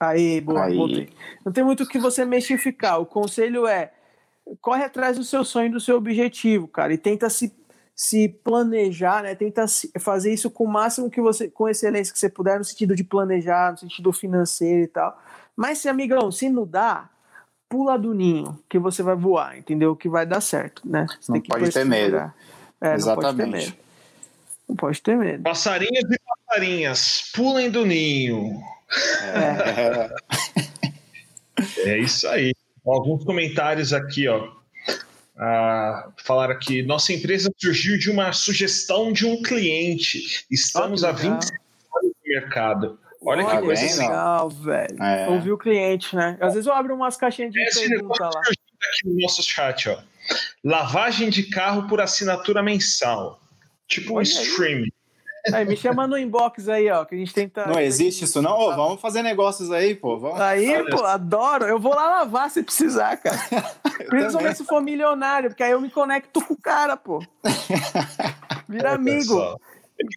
[0.00, 1.08] Aí, boa, aí.
[1.44, 3.00] Não tem muito o que você mexificar.
[3.00, 3.92] O conselho é
[4.60, 7.52] corre atrás do seu sonho, do seu objetivo, cara, e tenta se
[7.96, 9.34] se planejar, né?
[9.34, 9.64] Tenta
[9.98, 13.02] fazer isso com o máximo que você, com excelência que você puder, no sentido de
[13.02, 15.18] planejar, no sentido financeiro e tal.
[15.56, 17.08] Mas se, amigão, se não dá,
[17.70, 19.96] pula do ninho, que você vai voar, entendeu?
[19.96, 21.06] Que vai dar certo, né?
[21.18, 22.30] Você não pode ter medo.
[22.82, 23.06] É, Exatamente.
[23.08, 23.76] Não pode ter medo.
[24.68, 25.42] Não pode ter medo.
[25.42, 28.60] Passarinhos e passarinhas, pulem do ninho.
[29.22, 30.14] É,
[31.88, 32.54] é isso aí.
[32.84, 34.54] Alguns comentários aqui, ó
[35.38, 40.46] a falar aqui: nossa empresa surgiu de uma sugestão de um cliente.
[40.50, 41.50] Estamos há 20 anos
[42.02, 42.98] no mercado.
[43.22, 45.02] Olha, Olha que coisa bem, legal, velho.
[45.02, 45.28] É.
[45.28, 46.38] Ouvir o cliente, né?
[46.40, 48.40] Às vezes eu abro umas caixinhas de Esse pergunta lá.
[48.40, 49.98] Aqui no nosso chat, ó.
[50.62, 53.40] Lavagem de carro por assinatura mensal.
[53.88, 54.90] Tipo um streaming.
[55.52, 57.66] Aí, me chama no inbox aí, ó, que a gente tenta.
[57.66, 58.52] Não existe isso, não?
[58.52, 60.18] Ô, vamos fazer negócios aí, pô.
[60.18, 60.40] Vamos.
[60.40, 61.64] Aí, Olha pô, adoro.
[61.64, 63.38] Eu vou lá lavar se precisar, cara.
[64.08, 67.22] Principalmente se for milionário, porque aí eu me conecto com o cara, pô.
[68.68, 69.60] Vira amigo.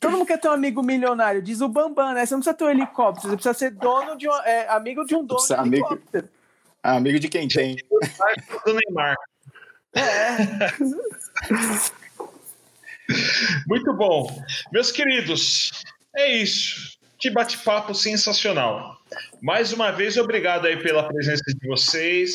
[0.01, 2.25] Todo mundo quer ter um amigo milionário, diz o Bambam, né?
[2.25, 5.15] Você não precisa ter um helicóptero, você precisa ser dono de um, é, amigo de
[5.15, 6.29] um dono de amigo, helicóptero.
[6.83, 7.77] Amigo de quem tem.
[8.65, 9.15] Do Neymar.
[9.93, 10.37] É.
[13.67, 14.43] Muito bom.
[14.71, 15.71] Meus queridos,
[16.15, 16.97] é isso.
[17.17, 18.97] Que bate-papo sensacional.
[19.41, 22.31] Mais uma vez, obrigado aí pela presença de vocês.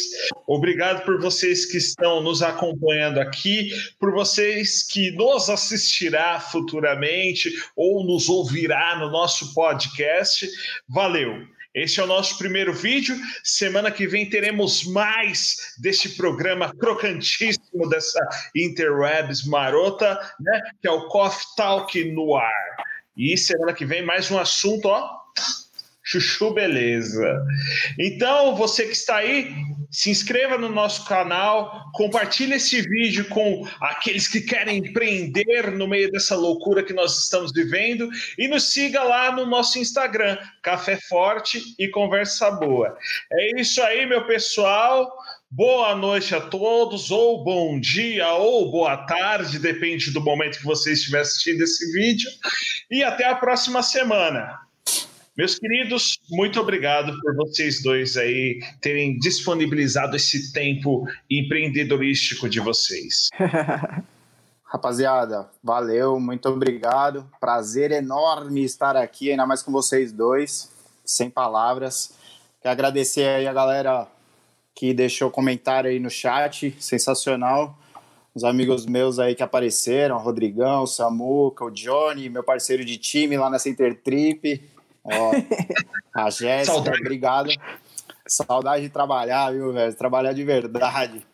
[0.46, 8.04] Obrigado por vocês que estão nos acompanhando aqui, por vocês que nos assistirá futuramente ou
[8.04, 10.48] nos ouvirá no nosso podcast.
[10.88, 11.46] Valeu.
[11.74, 13.16] Esse é o nosso primeiro vídeo.
[13.42, 18.20] Semana que vem teremos mais deste programa crocantíssimo dessa
[18.54, 20.60] interwebs marota, né?
[20.80, 22.76] Que é o Coffee Talk no ar.
[23.16, 25.10] E semana que vem mais um assunto, ó,
[26.04, 27.42] Chuchu Beleza.
[27.98, 29.50] Então, você que está aí,
[29.90, 36.10] se inscreva no nosso canal, compartilhe esse vídeo com aqueles que querem empreender no meio
[36.10, 41.62] dessa loucura que nós estamos vivendo e nos siga lá no nosso Instagram, Café Forte
[41.78, 42.96] e Conversa Boa.
[43.32, 45.10] É isso aí, meu pessoal.
[45.48, 50.92] Boa noite a todos, ou bom dia, ou boa tarde, depende do momento que você
[50.92, 52.28] estiver assistindo esse vídeo.
[52.90, 54.63] E até a próxima semana.
[55.36, 63.30] Meus queridos, muito obrigado por vocês dois aí terem disponibilizado esse tempo empreendedorístico de vocês.
[64.62, 67.28] Rapaziada, valeu, muito obrigado.
[67.40, 70.70] Prazer enorme estar aqui, ainda mais com vocês dois,
[71.04, 72.14] sem palavras.
[72.62, 74.06] Quero agradecer aí a galera
[74.72, 77.76] que deixou comentário aí no chat, sensacional.
[78.32, 83.50] Os amigos meus aí que apareceram, Rodrigão, Samuca, o Johnny, meu parceiro de time lá
[83.50, 84.73] nessa Intertrip.
[85.04, 85.32] Ó,
[86.14, 87.50] a Jéssica, obrigado.
[88.26, 89.94] Saudade de trabalhar, viu, velho?
[89.94, 91.26] Trabalhar de verdade.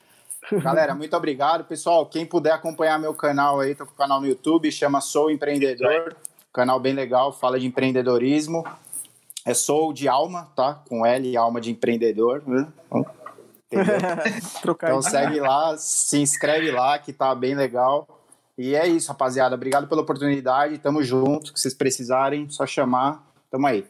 [0.52, 1.64] Galera, muito obrigado.
[1.64, 5.30] Pessoal, quem puder acompanhar meu canal aí, tô com o canal no YouTube, chama Sou
[5.30, 6.16] Empreendedor.
[6.52, 8.64] Canal bem legal, fala de empreendedorismo.
[9.46, 10.82] É Sou de Alma, tá?
[10.88, 12.42] Com L, alma de empreendedor.
[12.46, 12.66] Né?
[14.74, 18.06] então segue lá, se inscreve lá, que tá bem legal.
[18.58, 19.54] E é isso, rapaziada.
[19.54, 20.76] Obrigado pela oportunidade.
[20.78, 21.46] Tamo junto.
[21.46, 23.29] Se vocês precisarem, só chamar.
[23.50, 23.84] Tamo aí.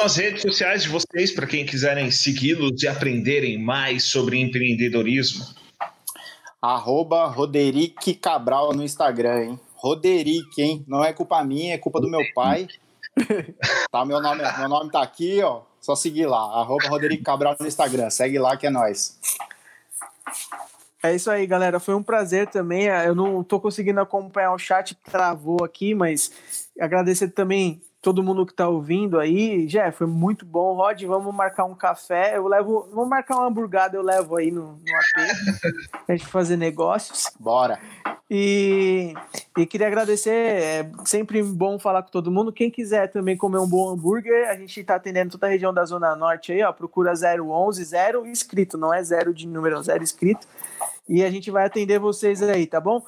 [0.00, 5.44] As redes sociais de vocês, para quem quiserem segui-los e aprenderem mais sobre empreendedorismo.
[6.60, 9.60] Arroba Roderick Cabral no Instagram, hein?
[9.74, 10.84] Roderick, hein?
[10.86, 12.68] Não é culpa minha, é culpa do meu pai.
[13.90, 15.62] tá, meu nome, meu nome tá aqui, ó.
[15.80, 16.38] Só seguir lá.
[16.38, 18.08] Arroba Roderick Cabral no Instagram.
[18.10, 19.18] Segue lá que é nóis.
[21.02, 21.78] É isso aí, galera.
[21.78, 22.84] Foi um prazer também.
[22.84, 26.32] Eu não tô conseguindo acompanhar o chat, travou aqui, mas
[26.80, 29.66] agradecer também todo mundo que está ouvindo aí.
[29.66, 30.74] Jé, foi muito bom.
[30.74, 32.36] Rod, vamos marcar um café.
[32.36, 32.86] Eu levo.
[32.92, 37.30] Vamos marcar uma hamburgada, eu levo aí no, no AP pra gente fazer negócios.
[37.40, 37.80] Bora.
[38.30, 39.14] E,
[39.56, 40.30] e queria agradecer.
[40.30, 42.52] É sempre bom falar com todo mundo.
[42.52, 45.84] Quem quiser também comer um bom hambúrguer, a gente está atendendo toda a região da
[45.86, 46.72] Zona Norte aí, ó.
[46.72, 50.46] Procura 011, zero inscrito, não é zero de número, zero inscrito.
[51.08, 53.02] E a gente vai atender vocês aí, tá bom?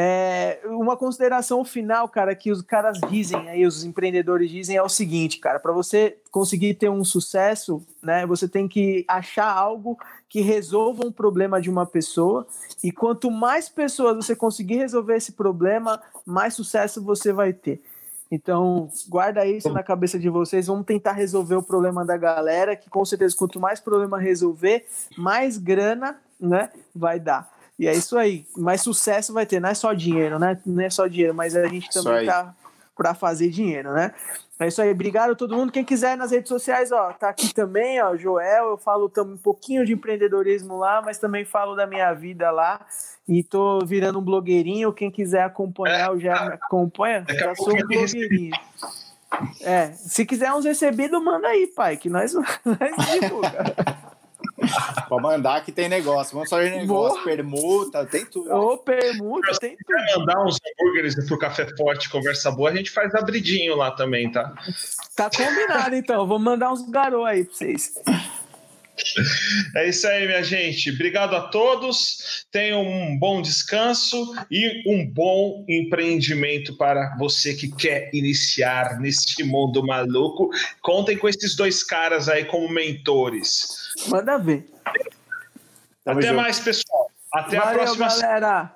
[0.00, 4.88] É, uma consideração final, cara, que os caras dizem aí, os empreendedores dizem é o
[4.88, 9.98] seguinte, cara, para você conseguir ter um sucesso, né, você tem que achar algo
[10.28, 12.46] que resolva um problema de uma pessoa
[12.80, 17.82] e quanto mais pessoas você conseguir resolver esse problema, mais sucesso você vai ter.
[18.30, 20.68] Então, guarda isso na cabeça de vocês.
[20.68, 25.58] Vamos tentar resolver o problema da galera, que com certeza, quanto mais problema resolver, mais
[25.58, 27.57] grana né, vai dar.
[27.78, 28.44] E é isso aí.
[28.56, 30.58] Mais sucesso vai ter, não é só dinheiro, né?
[30.66, 32.54] Não é só dinheiro, mas a gente também tá
[32.96, 34.12] para fazer dinheiro, né?
[34.58, 34.90] É isso aí.
[34.90, 35.70] Obrigado a todo mundo.
[35.70, 38.70] Quem quiser nas redes sociais, ó, tá aqui também, ó, Joel.
[38.70, 42.84] Eu falo também um pouquinho de empreendedorismo lá, mas também falo da minha vida lá.
[43.28, 44.92] E tô virando um blogueirinho.
[44.92, 47.24] Quem quiser acompanhar, eu já me acompanha.
[47.28, 48.50] Já sou um blogueirinho.
[49.60, 54.08] É, se quiser uns recebidos, manda aí, pai, que nós, nós divulga.
[55.08, 56.34] Pode mandar que tem negócio.
[56.34, 57.24] Vamos fazer negócio, Boa.
[57.24, 58.52] permuta, tem tudo.
[58.54, 60.10] Ô, permuta, tem tudo.
[60.10, 64.30] Se mandar uns hambúrgueres pro Café Forte, conversa boa, a gente faz abridinho lá também,
[64.30, 64.52] tá?
[65.16, 66.26] Tá combinado, então.
[66.26, 67.94] Vou mandar uns garotos aí pra vocês.
[69.76, 70.90] É isso aí, minha gente.
[70.90, 72.46] Obrigado a todos.
[72.50, 79.84] Tenham um bom descanso e um bom empreendimento para você que quer iniciar neste mundo
[79.86, 80.50] maluco.
[80.80, 83.68] Contem com esses dois caras aí como mentores.
[84.08, 84.66] Manda ver.
[86.04, 86.36] Tamo Até junto.
[86.40, 87.10] mais, pessoal.
[87.32, 88.08] Até Valeu, a próxima.
[88.08, 88.74] galera.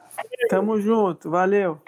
[0.49, 1.31] Tamo junto.
[1.31, 1.81] Valeu.